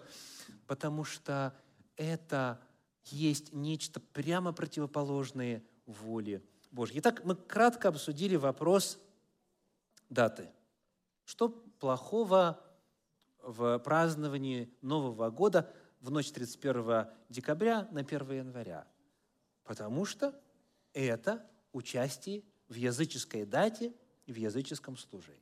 потому 0.67 1.05
что 1.05 1.55
это 1.97 2.61
есть 3.11 3.53
нечто 3.53 4.01
прямо 4.01 4.53
противоположное 4.53 5.63
воле 5.87 6.43
Божьей. 6.71 7.01
Итак, 7.01 7.23
мы 7.25 7.37
кратко 7.37 7.89
обсудили 7.89 8.37
вопрос 8.37 8.99
даты. 10.15 10.51
Что 11.25 11.49
плохого 11.49 12.65
в 13.43 13.79
праздновании 13.81 14.73
Нового 14.81 15.29
года 15.31 15.71
в 16.01 16.11
ночь 16.11 16.31
31 16.31 17.09
декабря 17.29 17.89
на 17.91 18.01
1 18.01 18.33
января? 18.33 18.87
Потому 19.65 20.07
что 20.07 20.41
это 20.93 21.47
участие 21.73 22.45
в 22.69 22.75
языческой 22.75 23.45
дате 23.45 23.93
и 24.27 24.33
в 24.33 24.37
языческом 24.37 24.97
служении. 24.97 25.41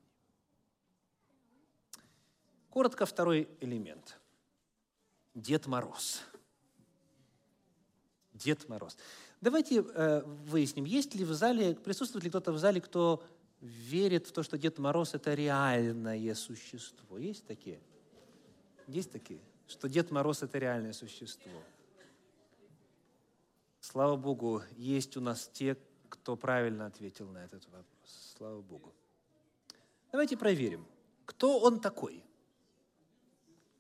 Коротко 2.71 3.07
второй 3.07 3.49
элемент. 3.61 4.19
Дед 5.35 5.67
Мороз. 5.67 6.23
Дед 8.33 8.69
Мороз. 8.69 8.97
Давайте 9.41 9.83
э, 9.83 10.23
выясним, 10.25 10.85
есть 10.85 11.15
ли 11.15 11.25
в 11.25 11.33
зале, 11.33 11.75
присутствует 11.75 12.25
ли 12.25 12.31
кто-то 12.31 12.53
в 12.53 12.59
зале, 12.59 12.81
кто 12.81 13.23
верит 13.63 14.27
в 14.27 14.33
то, 14.33 14.43
что 14.43 14.59
Дед 14.59 14.79
Мороз– 14.79 15.15
это 15.15 15.35
реальное 15.35 16.35
существо. 16.35 17.17
Есть 17.17 17.47
такие? 17.47 17.81
Есть 18.89 19.13
такие? 19.13 19.41
Что 19.69 19.89
Дед 19.89 20.11
Мороз– 20.11 20.43
это 20.43 20.59
реальное 20.59 20.93
существо. 20.93 21.63
Слава 23.81 24.17
Богу, 24.17 24.63
есть 24.77 25.17
у 25.17 25.21
нас 25.21 25.49
те, 25.53 25.77
кто 26.09 26.37
правильно 26.37 26.87
ответил 26.87 27.29
на 27.29 27.39
этот 27.39 27.65
вопрос. 27.67 28.35
Слава 28.37 28.61
Богу. 28.61 28.93
Давайте 30.11 30.37
проверим, 30.37 30.87
кто 31.25 31.59
он 31.61 31.81
такой. 31.81 32.25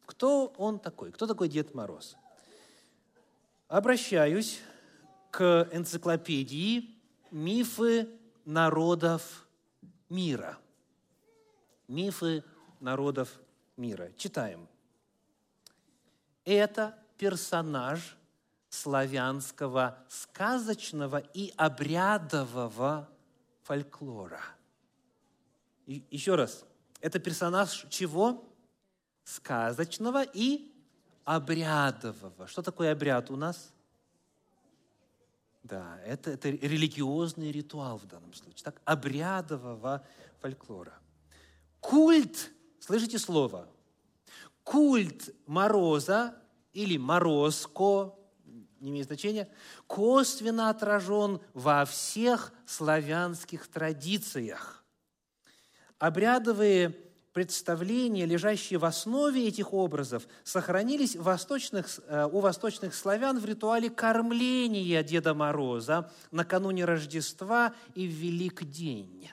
Кто 0.07 0.47
он 0.57 0.79
такой? 0.79 1.13
Кто 1.13 1.27
такой 1.27 1.49
Дед 1.49 1.75
Мороз? 1.75 2.17
Обращаюсь 3.69 4.61
к 5.31 5.69
энциклопедии 5.73 6.99
«Мифы 7.31 8.09
народов 8.45 9.47
мира». 10.13 10.59
Мифы 11.89 12.45
народов 12.81 13.41
мира. 13.77 14.13
Читаем. 14.17 14.69
Это 16.45 16.99
персонаж– 17.19 18.17
славянского 18.73 19.99
сказочного 20.09 21.19
и 21.19 21.53
обрядового 21.59 23.07
фольклора. 23.65 24.41
И, 25.85 26.03
еще 26.11 26.37
раз, 26.37 26.65
это 27.01 27.19
персонаж 27.19 27.87
чего? 27.91 28.49
Сказочного 29.25 30.23
и 30.23 30.73
обрядового. 31.25 32.47
Что 32.47 32.63
такое 32.63 32.93
обряд 32.93 33.31
у 33.31 33.37
нас? 33.37 33.73
Да, 35.63 36.01
это, 36.05 36.33
это 36.33 36.49
религиозный 36.51 37.53
ритуал 37.53 37.99
в 37.99 38.07
данном 38.07 38.35
случае. 38.35 38.65
Так, 38.65 38.81
обрядового 38.85 40.05
фольклора. 40.41 40.99
Культ, 41.81 42.51
слышите 42.81 43.19
слово? 43.19 43.69
Культ 44.65 45.35
Мороза 45.47 46.37
или 46.73 46.97
Морозко, 46.97 48.15
не 48.81 48.91
имеет 48.91 49.07
значения, 49.07 49.49
косвенно 49.87 50.69
отражен 50.69 51.41
во 51.55 51.85
всех 51.85 52.53
славянских 52.67 53.69
традициях. 53.69 54.85
Обрядовые 55.99 56.97
представления, 57.33 58.27
лежащие 58.27 58.79
в 58.79 58.85
основе 58.85 59.49
этих 59.49 59.73
образов, 59.73 60.27
сохранились 60.45 61.17
в 61.17 61.23
восточных, 61.23 61.89
э, 62.07 62.29
у 62.31 62.41
восточных 62.41 62.95
славян 62.95 63.39
в 63.39 63.45
ритуале 63.45 63.91
кормления 63.91 65.03
Деда 65.03 65.35
Мороза 65.35 66.11
накануне 66.31 66.85
Рождества 66.85 67.75
и 67.95 68.07
в 68.07 68.11
Великдень. 68.11 69.31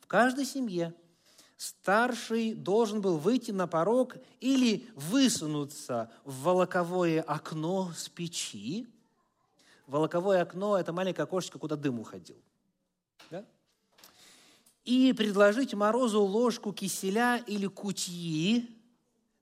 В 0.00 0.06
каждой 0.06 0.46
семье 0.46 0.94
старший 1.56 2.54
должен 2.54 3.00
был 3.00 3.18
выйти 3.18 3.50
на 3.50 3.66
порог 3.66 4.16
или 4.40 4.88
высунуться 4.94 6.10
в 6.24 6.42
волоковое 6.42 7.22
окно 7.22 7.92
с 7.94 8.08
печи. 8.08 8.88
Волоковое 9.86 10.42
окно– 10.42 10.78
это 10.78 10.92
маленькое 10.92 11.24
окошечко, 11.24 11.58
куда 11.58 11.76
дым 11.76 12.00
уходил. 12.00 12.40
Да? 13.30 13.44
И 14.84 15.12
предложить 15.12 15.74
Морозу 15.74 16.22
ложку 16.22 16.72
киселя 16.72 17.36
или 17.46 17.66
кутьи 17.66 18.68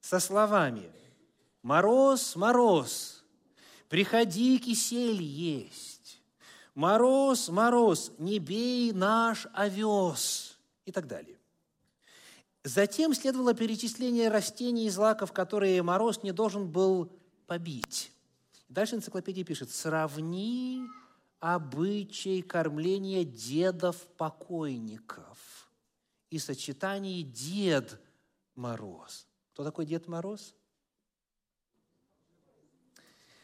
со 0.01 0.21
словами 0.21 0.91
«Мороз, 1.63 2.37
мороз, 2.37 3.25
приходи 3.89 4.59
кисель 4.59 5.23
есть, 5.23 6.23
мороз, 6.75 7.49
мороз, 7.49 8.13
не 8.19 8.39
бей 8.39 8.93
наш 8.93 9.47
овес» 9.53 10.59
и 10.87 10.93
так 10.93 11.07
далее. 11.07 11.39
Затем 12.65 13.15
следовало 13.15 13.55
перечисление 13.55 14.29
растений 14.29 14.87
и 14.87 14.91
злаков, 14.91 15.33
которые 15.33 15.83
мороз 15.83 16.23
не 16.23 16.33
должен 16.33 16.69
был 16.69 17.11
побить. 17.47 18.13
Дальше 18.69 18.97
энциклопедия 18.97 19.45
пишет, 19.45 19.71
сравни 19.71 20.83
обычай 21.41 22.43
кормления 22.43 23.25
дедов-покойников 23.25 25.71
и 26.29 26.39
сочетание 26.39 27.23
Дед 27.23 27.99
Мороз. 28.55 29.27
Кто 29.53 29.65
такой 29.65 29.87
Дед 29.87 30.07
Мороз? 30.07 30.55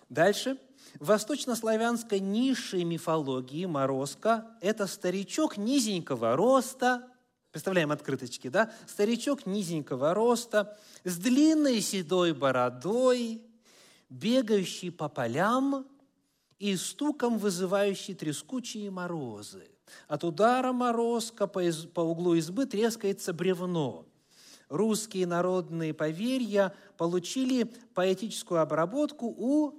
Дальше. 0.09 0.57
В 1.01 1.07
восточнославянской 1.07 2.21
низшей 2.21 2.85
мифологии 2.85 3.67
Морозка– 3.67 4.57
это 4.61 4.87
старичок 4.87 5.57
низенького 5.57 6.37
роста, 6.37 7.11
Представляем 7.51 7.91
открыточки, 7.91 8.49
да? 8.49 8.71
Старичок 8.87 9.47
низенького 9.47 10.13
роста, 10.13 10.79
с 11.05 11.17
длинной 11.17 11.81
седой 11.81 12.35
бородой, 12.35 13.43
бегающий 14.11 14.93
по 14.93 15.09
полям 15.09 15.87
и 16.59 16.77
стуком 16.77 17.39
вызывающий 17.39 18.15
трескучие 18.15 18.91
морозы. 18.91 19.69
От 20.09 20.25
удара 20.25 20.73
морозка 20.73 21.47
по, 21.47 21.61
углу 22.01 22.35
избы 22.35 22.67
трескается 22.67 23.33
бревно. 23.33 24.07
Русские 24.69 25.27
народные 25.27 25.95
поверья 25.95 26.75
получили 26.97 27.65
поэтическую 27.95 28.61
обработку 28.61 29.27
у 29.27 29.75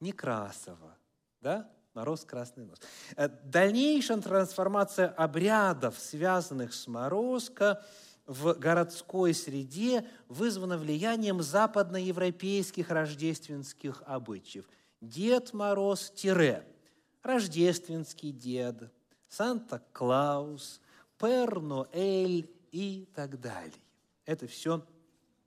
Некрасова. 0.00 0.96
Да? 1.40 1.68
Мороз, 1.94 2.24
красный 2.24 2.66
нос. 2.66 2.78
Э, 3.16 3.28
дальнейшая 3.28 4.20
трансформация 4.20 5.08
обрядов, 5.08 5.98
связанных 5.98 6.74
с 6.74 6.86
Морозко, 6.86 7.82
в 8.26 8.54
городской 8.54 9.32
среде 9.32 10.06
вызвана 10.28 10.76
влиянием 10.76 11.40
западноевропейских 11.40 12.90
рождественских 12.90 14.02
обычаев. 14.04 14.66
Дед 15.08 15.52
Мороз– 15.52 16.12
рождественский 17.26 18.32
дед, 18.32 18.90
Санта-Клаус, 19.28 20.80
Перно, 21.18 21.88
Эль 21.92 22.50
и 22.70 23.06
так 23.14 23.40
далее. 23.40 23.82
Это 24.24 24.46
все 24.46 24.86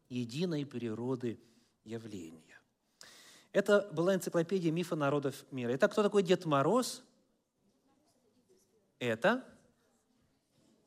единой 0.10 0.66
природы 0.66 1.40
явления. 1.84 2.60
Это 3.52 3.90
была 3.92 4.14
энциклопедия 4.14 4.72
мифа 4.72 4.96
народов 4.96 5.46
мира. 5.52 5.76
Итак, 5.76 5.92
кто 5.92 6.04
такой 6.04 6.22
Дед 6.22 6.46
Мороз? 6.46 7.04
Это, 9.00 9.44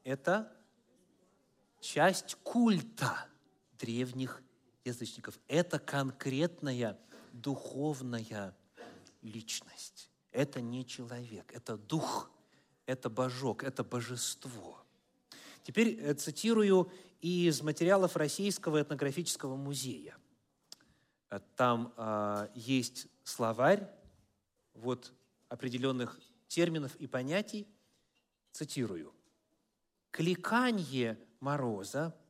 это 0.04 0.52
часть 1.80 2.36
культа 2.42 3.26
древних 3.78 4.42
язычников. 4.84 5.38
Это 5.48 5.78
конкретная 5.78 6.98
духовная 7.32 8.54
личность. 9.22 10.10
Это 10.30 10.60
не 10.60 10.84
человек, 10.86 11.52
это 11.54 11.76
дух, 11.76 12.30
это 12.86 13.08
божок, 13.10 13.64
это 13.64 13.84
божество. 13.84 14.84
Теперь 15.62 15.98
э, 16.00 16.14
цитирую 16.14 16.90
из 17.20 17.62
материалов 17.62 18.16
Российского 18.16 18.82
этнографического 18.82 19.56
музея. 19.56 20.16
Э, 21.30 21.40
там 21.56 21.92
э, 21.96 22.48
есть 22.54 23.06
словарь 23.24 23.88
вот, 24.74 25.12
определенных 25.48 26.18
терминов 26.48 26.96
и 26.96 27.06
понятий. 27.06 27.66
Цитирую. 28.52 29.14
«Кликанье 30.10 31.18
мороза– 31.40 32.14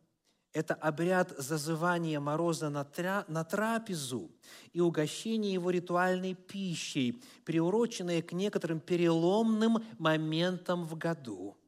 это 0.53 0.75
обряд 0.75 1.35
зазывания 1.39 2.21
мороза 2.21 2.69
на, 2.71 2.85
тря, 2.85 3.25
на 3.29 3.45
трапезу 3.45 4.31
и 4.73 4.81
угощение 4.81 5.53
его 5.53 5.71
ритуальной 5.71 6.35
пищей, 6.35 7.23
приуроченное 7.45 8.23
к 8.23 8.33
некоторым 8.33 8.81
переломным 8.81 9.85
моментам 9.99 10.85
в 10.85 10.97
году– 10.97 11.57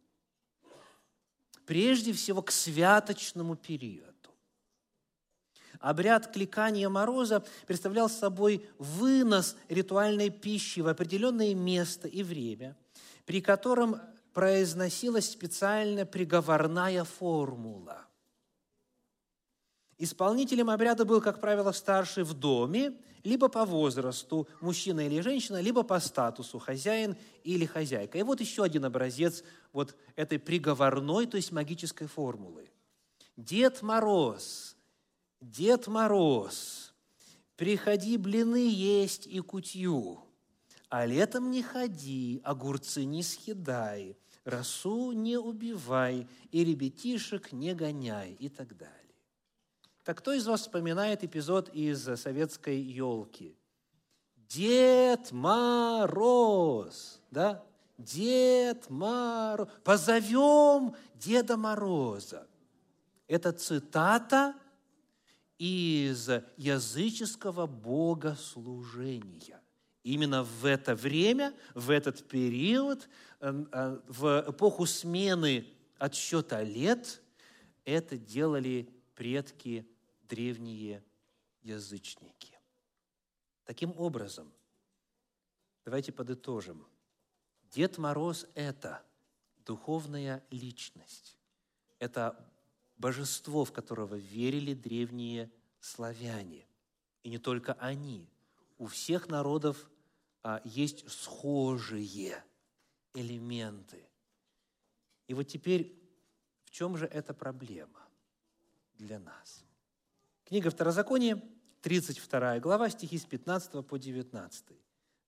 прежде 1.67 2.13
всего 2.13 2.43
к 2.43 2.51
святочному 2.51 3.57
периоду. 3.57 4.13
Обряд 5.81 6.33
кликания 6.33 6.89
мороза 6.89 7.45
представлял 7.67 8.09
собой 8.09 8.67
вынос 8.79 9.57
ритуальной 9.69 10.31
пищи 10.31 10.81
в 10.81 10.89
определенное 10.89 11.55
место 11.55 12.09
и 12.09 12.23
время, 12.23 12.77
при 13.27 13.41
котором 13.41 14.01
произносилась 14.33 15.31
специальная 15.31 16.07
приговорная 16.07 17.05
формула. 17.05 18.07
Исполнителем 19.99 20.71
обряда 20.71 21.05
был, 21.05 21.21
как 21.21 21.41
правило, 21.41 21.73
старший 21.73 22.25
в 22.25 22.35
доме, 22.35 22.95
либо 23.23 23.49
по 23.49 23.65
возрасту, 23.65 24.49
мужчина 24.61 25.07
или 25.07 25.21
женщина, 25.21 25.61
либо 25.61 25.83
по 25.83 25.99
статусу, 26.01 26.59
хозяин 26.59 27.17
или 27.43 27.65
хозяйка. 27.65 28.19
И 28.19 28.23
вот 28.23 28.41
еще 28.41 28.65
один 28.65 28.85
образец 28.85 29.45
вот 29.73 29.97
этой 30.17 30.39
приговорной, 30.39 31.27
то 31.27 31.37
есть 31.37 31.53
магической 31.53 32.07
формулы. 32.07 32.71
Дед 33.37 33.83
Мороз, 33.83 34.77
Дед 35.41 35.87
Мороз, 35.87 36.93
приходи 37.57 38.17
блины 38.17 38.69
есть 38.71 39.27
и 39.27 39.41
кутью, 39.41 40.25
а 40.89 41.07
летом 41.07 41.51
не 41.51 41.63
ходи, 41.63 42.41
огурцы 42.45 43.05
не 43.05 43.23
съедай, 43.23 44.17
росу 44.45 45.13
не 45.13 45.37
убивай 45.37 46.29
и 46.51 46.65
ребятишек 46.65 47.53
не 47.53 47.75
гоняй 47.75 48.33
и 48.35 48.49
так 48.49 48.77
далее. 48.77 49.04
Так 50.05 50.19
кто 50.19 50.33
из 50.35 50.47
вас 50.47 50.61
вспоминает 50.61 51.25
эпизод 51.25 51.71
из 51.71 52.05
советской 52.21 52.79
елки? 52.79 53.57
Дед 54.37 55.33
Мороз, 55.33 57.23
да? 57.31 57.65
Дед 57.97 58.91
Мороз. 58.91 59.67
Позовем 59.83 60.95
Деда 61.15 61.57
Мороза. 61.57 62.47
Это 63.27 63.53
цитата 63.53 64.55
из 65.57 66.29
языческого 66.59 67.67
богослужения. 67.67 69.63
Именно 70.03 70.45
в 70.45 70.67
это 70.67 70.95
время, 70.95 71.55
в 71.75 71.89
этот 71.89 72.29
период, 72.29 73.09
э, 73.41 73.65
э, 73.73 74.01
в 74.07 74.45
эпоху 74.49 74.85
смены 74.85 75.67
отсчета 75.97 76.63
лет, 76.63 77.23
это 77.87 78.19
делали 78.19 78.87
предки 79.15 79.87
древние 80.35 81.05
язычники. 81.63 82.59
Таким 83.65 83.95
образом, 83.97 84.53
давайте 85.85 86.11
подытожим. 86.11 86.85
Дед 87.71 87.99
Мороз– 87.99 88.45
это 88.57 89.05
духовная 89.65 90.45
личность. 90.51 91.39
Это 92.01 92.37
божество, 92.97 93.65
в 93.65 93.73
которого 93.73 94.17
верили 94.17 94.75
древние 94.75 95.53
славяне. 95.79 96.67
И 97.23 97.31
не 97.31 97.39
только 97.39 97.75
они. 97.75 98.29
У 98.77 98.87
всех 98.87 99.29
народов 99.29 99.89
а, 100.43 100.61
есть 100.65 101.09
схожие 101.09 102.45
элементы. 103.15 104.05
И 105.29 105.35
вот 105.35 105.45
теперь 105.45 105.97
в 106.65 106.71
чем 106.71 106.97
же 106.97 107.07
эта 107.07 107.33
проблема 107.33 108.03
для 108.97 109.21
нас? 109.21 109.65
Книга 110.47 110.71
Второзакония, 110.71 111.41
32 111.81 112.61
глава, 112.61 112.91
стихи 112.91 113.19
с 113.19 113.25
15 113.25 113.87
по 113.87 113.97
19. 113.99 114.67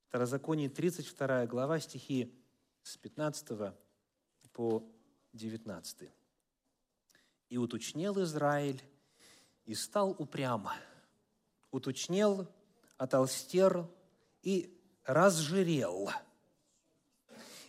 Второзаконие, 0.08 0.68
32 0.68 1.46
глава, 1.46 1.80
стихи 1.80 2.34
с 2.82 2.98
15 2.98 3.72
по 4.52 4.82
19. 5.32 6.10
«И 7.48 7.56
уточнел 7.56 8.22
Израиль, 8.22 8.82
и 9.64 9.74
стал 9.74 10.14
упрямо, 10.18 10.74
уточнел, 11.70 12.46
отолстер 12.98 13.86
и 14.42 14.78
разжирел. 15.04 16.10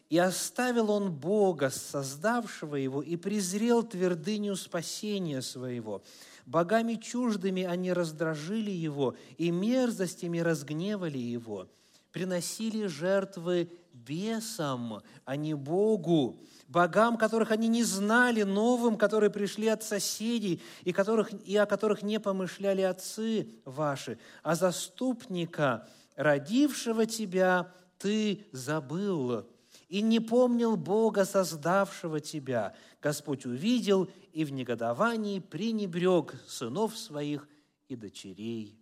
И 0.09 0.17
оставил 0.17 0.89
он 0.89 1.11
Бога, 1.11 1.69
создавшего 1.69 2.75
его, 2.75 3.01
и 3.01 3.17
презрел 3.17 3.83
твердыню 3.83 4.55
спасения 4.55 5.41
своего, 5.41 6.01
Богами 6.47 6.95
чуждыми 6.95 7.63
они 7.63 7.91
раздражили 7.91 8.71
его, 8.71 9.17
и 9.37 9.51
мерзостями 9.51 10.39
разгневали 10.39 11.17
его. 11.17 11.67
Приносили 12.13 12.87
жертвы 12.87 13.69
бесам, 13.91 15.03
а 15.25 15.35
не 15.35 15.53
Богу, 15.53 16.39
богам, 16.69 17.17
которых 17.17 17.51
они 17.51 17.67
не 17.67 17.83
знали, 17.83 18.43
новым, 18.43 18.95
которые 18.95 19.29
пришли 19.29 19.67
от 19.67 19.83
соседей, 19.83 20.61
и, 20.85 20.93
которых, 20.93 21.31
и 21.45 21.57
о 21.57 21.65
которых 21.65 22.01
не 22.01 22.17
помышляли 22.17 22.81
отцы 22.81 23.49
ваши, 23.65 24.17
а 24.41 24.55
заступника, 24.55 25.85
родившего 26.15 27.05
тебя, 27.05 27.73
ты 27.99 28.45
забыл, 28.53 29.45
и 29.87 30.01
не 30.01 30.19
помнил 30.19 30.75
Бога, 30.75 31.25
создавшего 31.25 32.19
тебя. 32.19 32.75
Господь 33.01 33.45
увидел 33.45 34.09
и 34.33 34.43
в 34.43 34.51
негодовании 34.51 35.39
пренебрег 35.39 36.35
сынов 36.47 36.97
своих 36.97 37.47
и 37.87 37.95
дочерей 37.95 38.79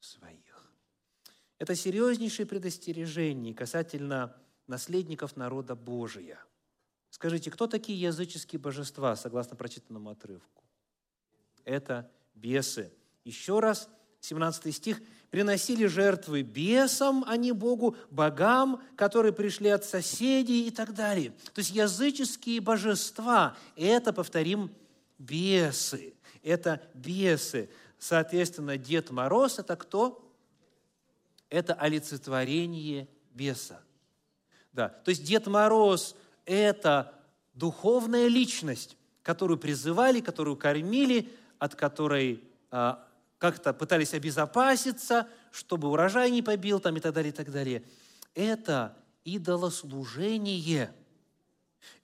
своих. 0.00 0.72
Это 1.58 1.74
серьезнейшее 1.74 2.46
предостережение 2.46 3.54
касательно 3.54 4.36
наследников 4.66 5.36
народа 5.36 5.74
Божия. 5.74 6.38
Скажите, 7.10 7.50
кто 7.50 7.66
такие 7.66 8.00
языческие 8.00 8.58
божества, 8.58 9.14
согласно 9.16 9.56
прочитанному 9.56 10.10
отрывку? 10.10 10.64
Это 11.64 12.10
бесы. 12.34 12.92
Еще 13.24 13.60
раз, 13.60 13.88
17 14.24 14.74
стих. 14.74 15.02
«Приносили 15.30 15.84
жертвы 15.84 16.42
бесам, 16.42 17.24
а 17.26 17.36
не 17.36 17.52
Богу, 17.52 17.96
богам, 18.10 18.80
которые 18.96 19.32
пришли 19.32 19.68
от 19.68 19.84
соседей» 19.84 20.66
и 20.66 20.70
так 20.70 20.94
далее. 20.94 21.32
То 21.52 21.58
есть 21.58 21.70
языческие 21.70 22.60
божества– 22.60 23.54
это, 23.76 24.14
повторим, 24.14 24.70
бесы. 25.18 26.14
Это 26.42 26.80
бесы. 26.94 27.68
Соответственно, 27.98 28.78
Дед 28.78 29.10
Мороз– 29.10 29.58
это 29.58 29.76
кто? 29.76 30.26
Это 31.50 31.74
олицетворение 31.74 33.08
беса. 33.34 33.82
Да. 34.72 34.88
То 34.88 35.10
есть 35.10 35.24
Дед 35.24 35.48
Мороз– 35.48 36.16
это 36.46 37.12
духовная 37.52 38.28
личность, 38.28 38.96
которую 39.22 39.58
призывали, 39.58 40.20
которую 40.20 40.56
кормили, 40.56 41.30
от 41.58 41.74
которой 41.74 42.42
а, 42.70 43.06
как-то 43.38 43.72
пытались 43.72 44.14
обезопаситься, 44.14 45.28
чтобы 45.50 45.88
урожай 45.88 46.30
не 46.30 46.42
побил 46.42 46.80
там, 46.80 46.96
и 46.96 47.00
так 47.00 47.12
далее, 47.12 47.32
и 47.32 47.34
так 47.34 47.50
далее. 47.50 47.84
Это 48.34 48.96
идолослужение, 49.24 50.94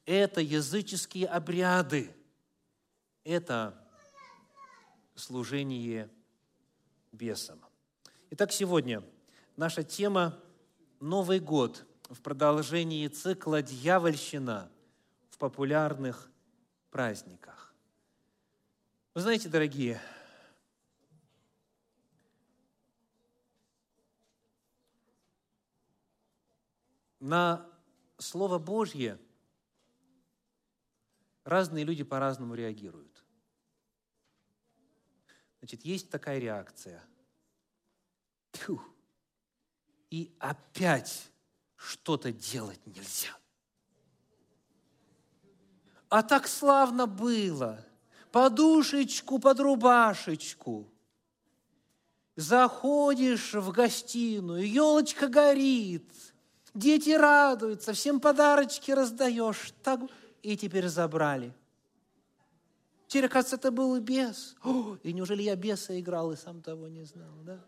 это 0.07 0.41
языческие 0.41 1.27
обряды– 1.27 2.15
это 3.25 3.75
служение 5.15 6.11
бесам. 7.13 7.61
Итак, 8.31 8.53
сегодня 8.53 9.03
наша 9.57 9.83
тема 9.83 10.39
«Новый 11.01 11.41
год» 11.41 11.85
в 12.09 12.21
продолжении 12.23 13.07
цикла 13.09 13.63
«Дьявольщина» 13.63 14.71
в 15.29 15.39
популярных 15.39 16.31
праздниках. 16.91 17.75
Вы 19.15 19.21
знаете, 19.21 19.49
дорогие, 19.49 20.01
на 27.21 27.67
Слово 28.19 28.59
Божье 28.59 29.19
разные 31.45 31.85
люди 31.85 32.03
по-разному 32.03 32.55
реагируют. 32.55 33.25
Значит, 35.61 35.85
есть 35.85 36.11
такая 36.11 36.39
реакция. 36.39 37.05
Тьфу. 38.53 38.81
И 40.11 40.35
опять 40.39 41.31
что-то 41.77 42.33
делать 42.33 42.85
нельзя. 42.87 43.37
А 46.09 46.23
так 46.23 46.49
славно 46.49 47.07
было. 47.07 47.87
Подушечку 48.33 49.39
под 49.39 49.61
рубашечку. 49.61 50.93
Заходишь 52.37 53.55
в 53.55 53.71
гостиную, 53.71 54.67
елочка 54.67 55.29
горит, 55.29 56.30
дети 56.75 57.11
радуются, 57.11 57.93
всем 57.93 58.21
подарочки 58.21 58.91
раздаешь. 58.91 59.73
Так 59.83 60.01
и 60.43 60.57
теперь 60.57 60.89
забрали. 60.89 61.55
Теперь, 63.07 63.27
оказывается, 63.27 63.57
это 63.57 63.71
был 63.73 63.99
бес. 64.01 64.57
О, 64.63 64.97
и 65.03 65.13
неужели 65.13 65.43
я 65.43 65.57
беса 65.57 65.99
играл 65.99 66.33
и 66.33 66.37
сам 66.37 66.63
того 66.63 66.89
не 66.89 67.03
знал, 67.03 67.33
да? 67.43 67.59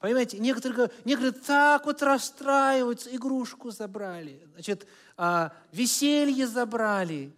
Понимаете, 0.00 0.38
некоторые, 0.38 0.90
некоторые 1.04 1.32
так 1.32 1.86
вот 1.86 2.02
расстраиваются, 2.02 3.14
игрушку 3.14 3.70
забрали, 3.70 4.46
значит, 4.52 4.86
а, 5.16 5.52
веселье 5.72 6.46
забрали. 6.46 7.34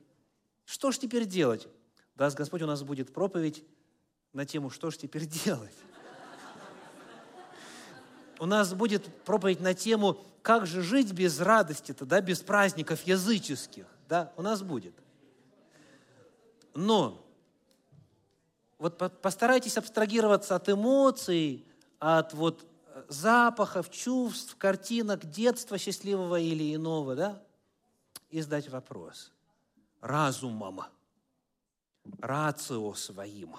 Что 0.65 0.91
ж 0.91 0.99
теперь 0.99 1.27
делать? 1.27 1.69
Даст 2.17 2.37
Господь, 2.37 2.63
у 2.63 2.67
нас 2.67 2.83
будет 2.83 3.13
проповедь 3.13 3.65
на 4.33 4.45
тему 4.45 4.71
«Что 4.71 4.91
ж 4.91 4.97
теперь 4.97 5.27
делать?» 5.27 5.75
У 8.39 8.47
нас 8.47 8.75
будет 8.75 9.07
проповедь 9.25 9.61
на 9.61 9.75
тему 9.75 10.19
«Как 10.43 10.67
же 10.67 10.83
жить 10.83 11.13
без 11.13 11.41
радости-то, 11.41 12.05
да, 12.05 12.21
без 12.21 12.41
праздников 12.41 13.03
языческих?» 13.03 13.87
Да, 14.09 14.33
у 14.37 14.43
нас 14.43 14.63
будет. 14.63 14.95
Но 16.75 17.27
вот 18.79 18.99
постарайтесь 19.21 19.79
абстрагироваться 19.79 20.55
от 20.55 20.69
эмоций, 20.69 21.67
от 21.99 22.35
вот 22.35 22.67
э, 22.89 23.05
запахов, 23.09 23.91
чувств, 23.91 24.55
картинок 24.57 25.25
детства 25.25 25.79
счастливого 25.79 26.39
или 26.39 26.75
иного, 26.75 27.17
да, 27.17 27.43
и 28.29 28.41
задать 28.41 28.69
вопрос. 28.69 29.33
Разумом, 30.01 30.83
рацио 32.19 32.95
своим. 32.95 33.57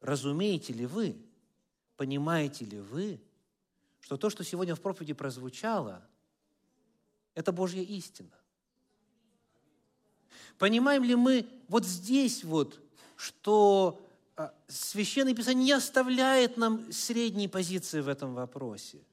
Разумеете 0.00 0.72
ли 0.72 0.86
вы, 0.86 1.16
понимаете 2.00 2.64
ли 2.64 2.80
вы, 2.80 3.20
что 4.00 4.16
то, 4.16 4.30
что 4.30 4.42
сегодня 4.42 4.74
в 4.74 4.80
проповеди 4.80 5.12
прозвучало, 5.12 6.00
это 7.34 7.52
Божья 7.52 7.82
истина? 7.82 8.32
Понимаем 10.56 11.04
ли 11.04 11.14
мы 11.14 11.46
вот 11.68 11.84
здесь 11.84 12.42
вот, 12.42 12.80
что 13.16 14.00
а, 14.34 14.54
Священное 14.66 15.34
Писание 15.34 15.62
не 15.62 15.72
оставляет 15.72 16.56
нам 16.56 16.90
средней 16.90 17.48
позиции 17.48 18.00
в 18.00 18.08
этом 18.08 18.32
вопросе. 18.32 19.04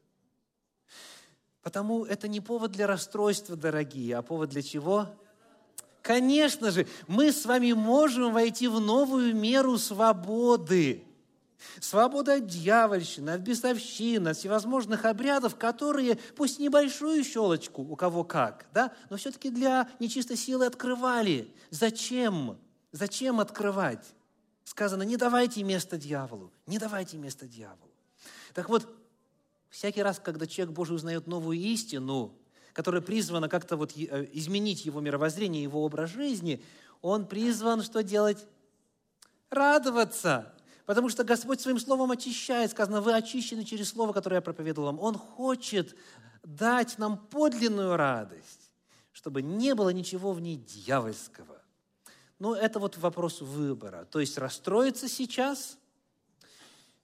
Потому 1.64 2.06
это 2.06 2.30
не 2.30 2.40
повод 2.40 2.72
для 2.72 2.88
расстройства, 2.88 3.58
дорогие, 3.58 4.16
а 4.16 4.22
повод 4.22 4.52
для 4.52 4.62
чего? 4.62 5.10
Конечно 6.02 6.72
же, 6.72 6.88
мы 7.06 7.34
с 7.34 7.46
вами 7.46 7.74
можем 7.74 8.32
войти 8.32 8.70
в 8.70 8.80
новую 8.80 9.36
меру 9.36 9.78
свободы. 9.78 11.04
Свобода 11.80 12.36
от 12.36 12.48
дьявольщины, 12.48 13.32
от 13.32 13.42
бесовщины, 13.42 14.30
от 14.30 14.38
всевозможных 14.38 15.06
обрядов, 15.06 15.56
которые, 15.56 16.18
пусть 16.36 16.60
небольшую 16.60 17.24
щелочку, 17.24 17.82
у 17.82 17.96
кого 17.96 18.24
как, 18.24 18.68
да, 18.74 18.94
но 19.10 19.18
все-таки 19.18 19.50
для 19.50 19.90
нечистой 20.00 20.38
силы 20.38 20.66
открывали. 20.66 21.52
Зачем? 21.72 22.58
Зачем 22.92 23.40
открывать? 23.40 24.14
сказано, 24.68 25.04
не 25.04 25.16
давайте 25.16 25.64
место 25.64 25.98
дьяволу, 25.98 26.52
не 26.66 26.78
давайте 26.78 27.18
место 27.18 27.48
дьяволу. 27.48 27.92
Так 28.54 28.68
вот, 28.68 28.88
всякий 29.70 30.04
раз, 30.04 30.20
когда 30.20 30.46
человек 30.46 30.76
Божий 30.76 30.96
узнает 30.96 31.26
новую 31.26 31.58
истину, 31.58 32.38
которая 32.74 33.02
призвана 33.02 33.48
как-то 33.48 33.78
вот 33.78 33.94
э, 33.96 34.28
изменить 34.34 34.86
его 34.86 35.00
мировоззрение, 35.00 35.64
его 35.64 35.84
образ 35.84 36.12
жизни, 36.12 36.62
он 37.02 37.28
призван 37.28 37.82
что 37.82 38.04
делать? 38.04 38.46
Радоваться. 39.50 40.54
Потому 40.88 41.10
что 41.10 41.26
Господь 41.26 41.60
своим 41.60 41.80
словом 41.80 42.12
очищает. 42.12 42.72
Сказано, 42.72 43.02
вы 43.02 43.14
очищены 43.14 43.66
через 43.66 43.90
слово, 43.90 44.14
которое 44.14 44.38
я 44.38 44.42
проповедовал 44.42 44.88
вам. 44.88 45.00
Он 45.02 45.18
хочет 45.18 45.98
дать 46.44 46.98
нам 46.98 47.18
подлинную 47.18 47.98
радость, 47.98 48.72
чтобы 49.12 49.42
не 49.42 49.76
было 49.76 49.90
ничего 49.90 50.32
в 50.32 50.40
ней 50.40 50.56
дьявольского. 50.56 51.62
Ну, 52.40 52.54
это 52.54 52.80
вот 52.80 52.96
вопрос 52.96 53.42
выбора. 53.42 54.06
То 54.06 54.22
есть 54.22 54.38
расстроиться 54.38 55.10
сейчас 55.10 55.78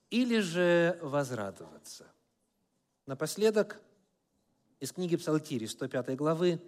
или 0.09 0.39
же 0.39 0.97
возрадоваться. 1.01 2.05
Напоследок 3.05 3.81
из 4.79 4.93
книги 4.93 5.17
Псалтири, 5.17 5.65
105 5.65 6.15
главы, 6.15 6.61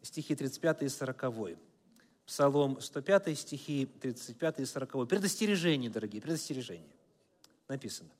стихи 0.00 0.36
35 0.36 0.82
и 0.82 0.88
40. 0.88 1.58
Псалом 2.26 2.80
105, 2.80 3.38
стихи 3.38 3.86
35 3.86 4.60
и 4.60 4.64
40. 4.64 5.08
Предостережение, 5.08 5.90
дорогие, 5.90 6.22
предостережение. 6.22 6.94
Написано. 7.68 8.10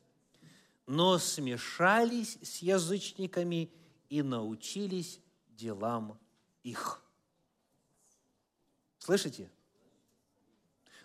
«Но 0.86 1.18
смешались 1.18 2.38
с 2.42 2.58
язычниками 2.58 3.70
и 4.08 4.22
научились 4.22 5.20
делам 5.50 6.18
их». 6.62 7.02
Слышите? 8.98 9.50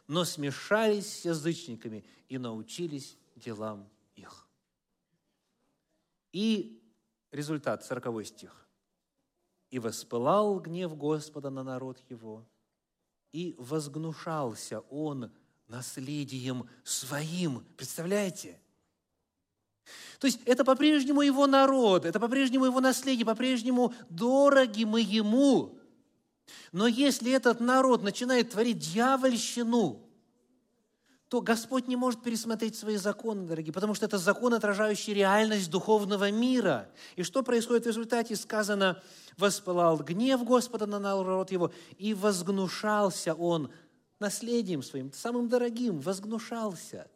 но 0.07 0.23
смешались 0.23 1.21
с 1.21 1.25
язычниками 1.25 2.03
и 2.29 2.37
научились 2.37 3.17
делам 3.35 3.87
их. 4.15 4.47
И 6.31 6.81
результат, 7.31 7.83
40 7.83 8.25
стих. 8.25 8.67
«И 9.69 9.79
воспылал 9.79 10.59
гнев 10.59 10.95
Господа 10.95 11.49
на 11.49 11.61
народ 11.61 12.01
его, 12.09 12.45
и 13.37 13.53
возгнушался 13.59 14.79
он 14.89 15.31
наследием 15.67 16.67
своим». 16.83 17.63
Представляете? 17.77 18.59
То 20.17 20.25
есть 20.25 20.39
это 20.45 20.65
по-прежнему 20.65 21.21
его 21.21 21.45
народ, 21.45 22.05
это 22.05 22.19
по-прежнему 22.19 22.65
его 22.65 22.79
наследие, 22.79 23.27
по-прежнему 23.27 23.93
дороги 24.09 24.85
мы 24.85 25.01
ему. 25.01 25.77
Но 26.71 26.87
если 26.87 27.31
этот 27.31 27.59
народ 27.59 28.01
начинает 28.01 28.49
творить 28.49 28.79
дьявольщину, 28.79 30.06
то 31.29 31.41
Господь 31.41 31.87
не 31.87 31.97
может 31.97 32.23
пересмотреть 32.23 32.77
свои 32.77 32.95
законы, 32.95 33.45
дорогие, 33.45 33.73
потому 33.73 33.93
что 33.93 34.05
это 34.05 34.17
закон, 34.17 34.53
отражающий 34.53 35.13
реальность 35.13 35.69
духовного 35.69 36.31
мира. 36.31 36.89
И 37.17 37.23
что 37.23 37.43
происходит 37.43 37.83
в 37.83 37.87
результате? 37.87 38.35
Сказано, 38.35 39.01
воспылал 39.37 39.97
гнев 39.97 40.43
Господа 40.45 40.85
на 40.85 40.99
народ 40.99 41.51
его, 41.51 41.71
и 41.97 42.13
возгнушался 42.13 43.33
он 43.33 43.71
наследием 44.19 44.81
своим, 44.81 45.11
самым 45.11 45.49
дорогим, 45.49 45.99
возгнушался, 45.99 47.09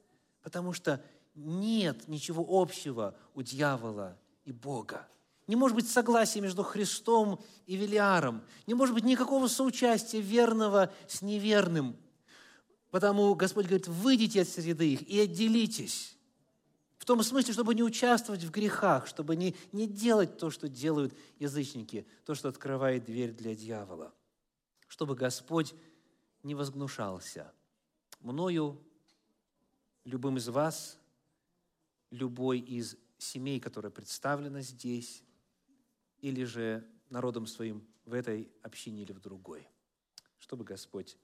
потому 0.43 0.74
что 0.74 1.01
нет 1.34 2.07
ничего 2.09 2.45
общего 2.49 3.16
у 3.34 3.41
дьявола 3.41 4.18
и 4.43 4.51
Бога. 4.51 5.07
Не 5.47 5.55
может 5.55 5.76
быть 5.76 5.89
согласия 5.89 6.41
между 6.41 6.64
Христом 6.64 7.41
и 7.66 7.76
Велиаром. 7.76 8.41
Не 8.68 8.74
может 8.74 8.93
быть 8.93 9.03
никакого 9.03 9.47
соучастия 9.47 10.22
верного 10.22 10.93
с 11.07 11.22
неверным. 11.22 11.97
Потому 12.92 13.34
Господь 13.36 13.66
говорит, 13.66 13.88
выйдите 13.88 14.42
от 14.42 14.48
среды 14.48 14.94
их 14.94 15.02
и 15.10 15.20
отделитесь. 15.20 16.16
В 16.98 17.06
том 17.06 17.24
смысле, 17.24 17.54
чтобы 17.54 17.74
не 17.74 17.82
участвовать 17.82 18.44
в 18.44 18.52
грехах, 18.52 19.08
чтобы 19.08 19.36
не, 19.36 19.56
не 19.72 19.88
делать 19.88 20.38
то, 20.38 20.52
что 20.52 20.68
делают 20.68 21.18
язычники, 21.39 22.06
то, 22.26 22.36
что 22.36 22.50
открывает 22.50 23.06
дверь 23.06 23.32
для 23.32 23.56
дьявола. 23.56 24.14
Чтобы 24.88 25.16
Господь 25.16 25.74
не 26.44 26.54
возгнушался 26.54 27.52
мною, 28.22 28.80
любым 30.04 30.38
из 30.38 30.48
вас, 30.48 31.00
любой 32.12 32.60
из 32.60 32.98
семей, 33.18 33.60
которая 33.60 33.92
представлена 33.92 34.62
здесь, 34.62 35.24
или 36.20 36.44
же 36.44 36.88
народом 37.10 37.48
своим 37.48 37.88
в 38.06 38.14
этой 38.14 38.52
общине 38.62 39.04
или 39.04 39.12
в 39.12 39.20
другой, 39.20 39.68
чтобы 40.39 40.64
Господь 40.64 41.18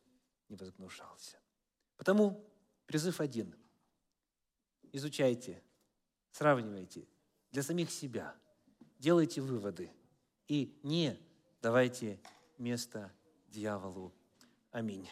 не 0.49 0.55
возгнушался. 0.55 1.37
Потому 1.97 2.45
призыв 2.85 3.19
один. 3.19 3.53
Изучайте, 4.93 5.61
сравнивайте 6.31 7.07
для 7.51 7.63
самих 7.63 7.91
себя, 7.91 8.35
делайте 8.99 9.41
выводы 9.41 9.91
и 10.47 10.79
не 10.83 11.19
давайте 11.61 12.19
место 12.57 13.11
дьяволу. 13.49 14.13
Аминь. 14.71 15.07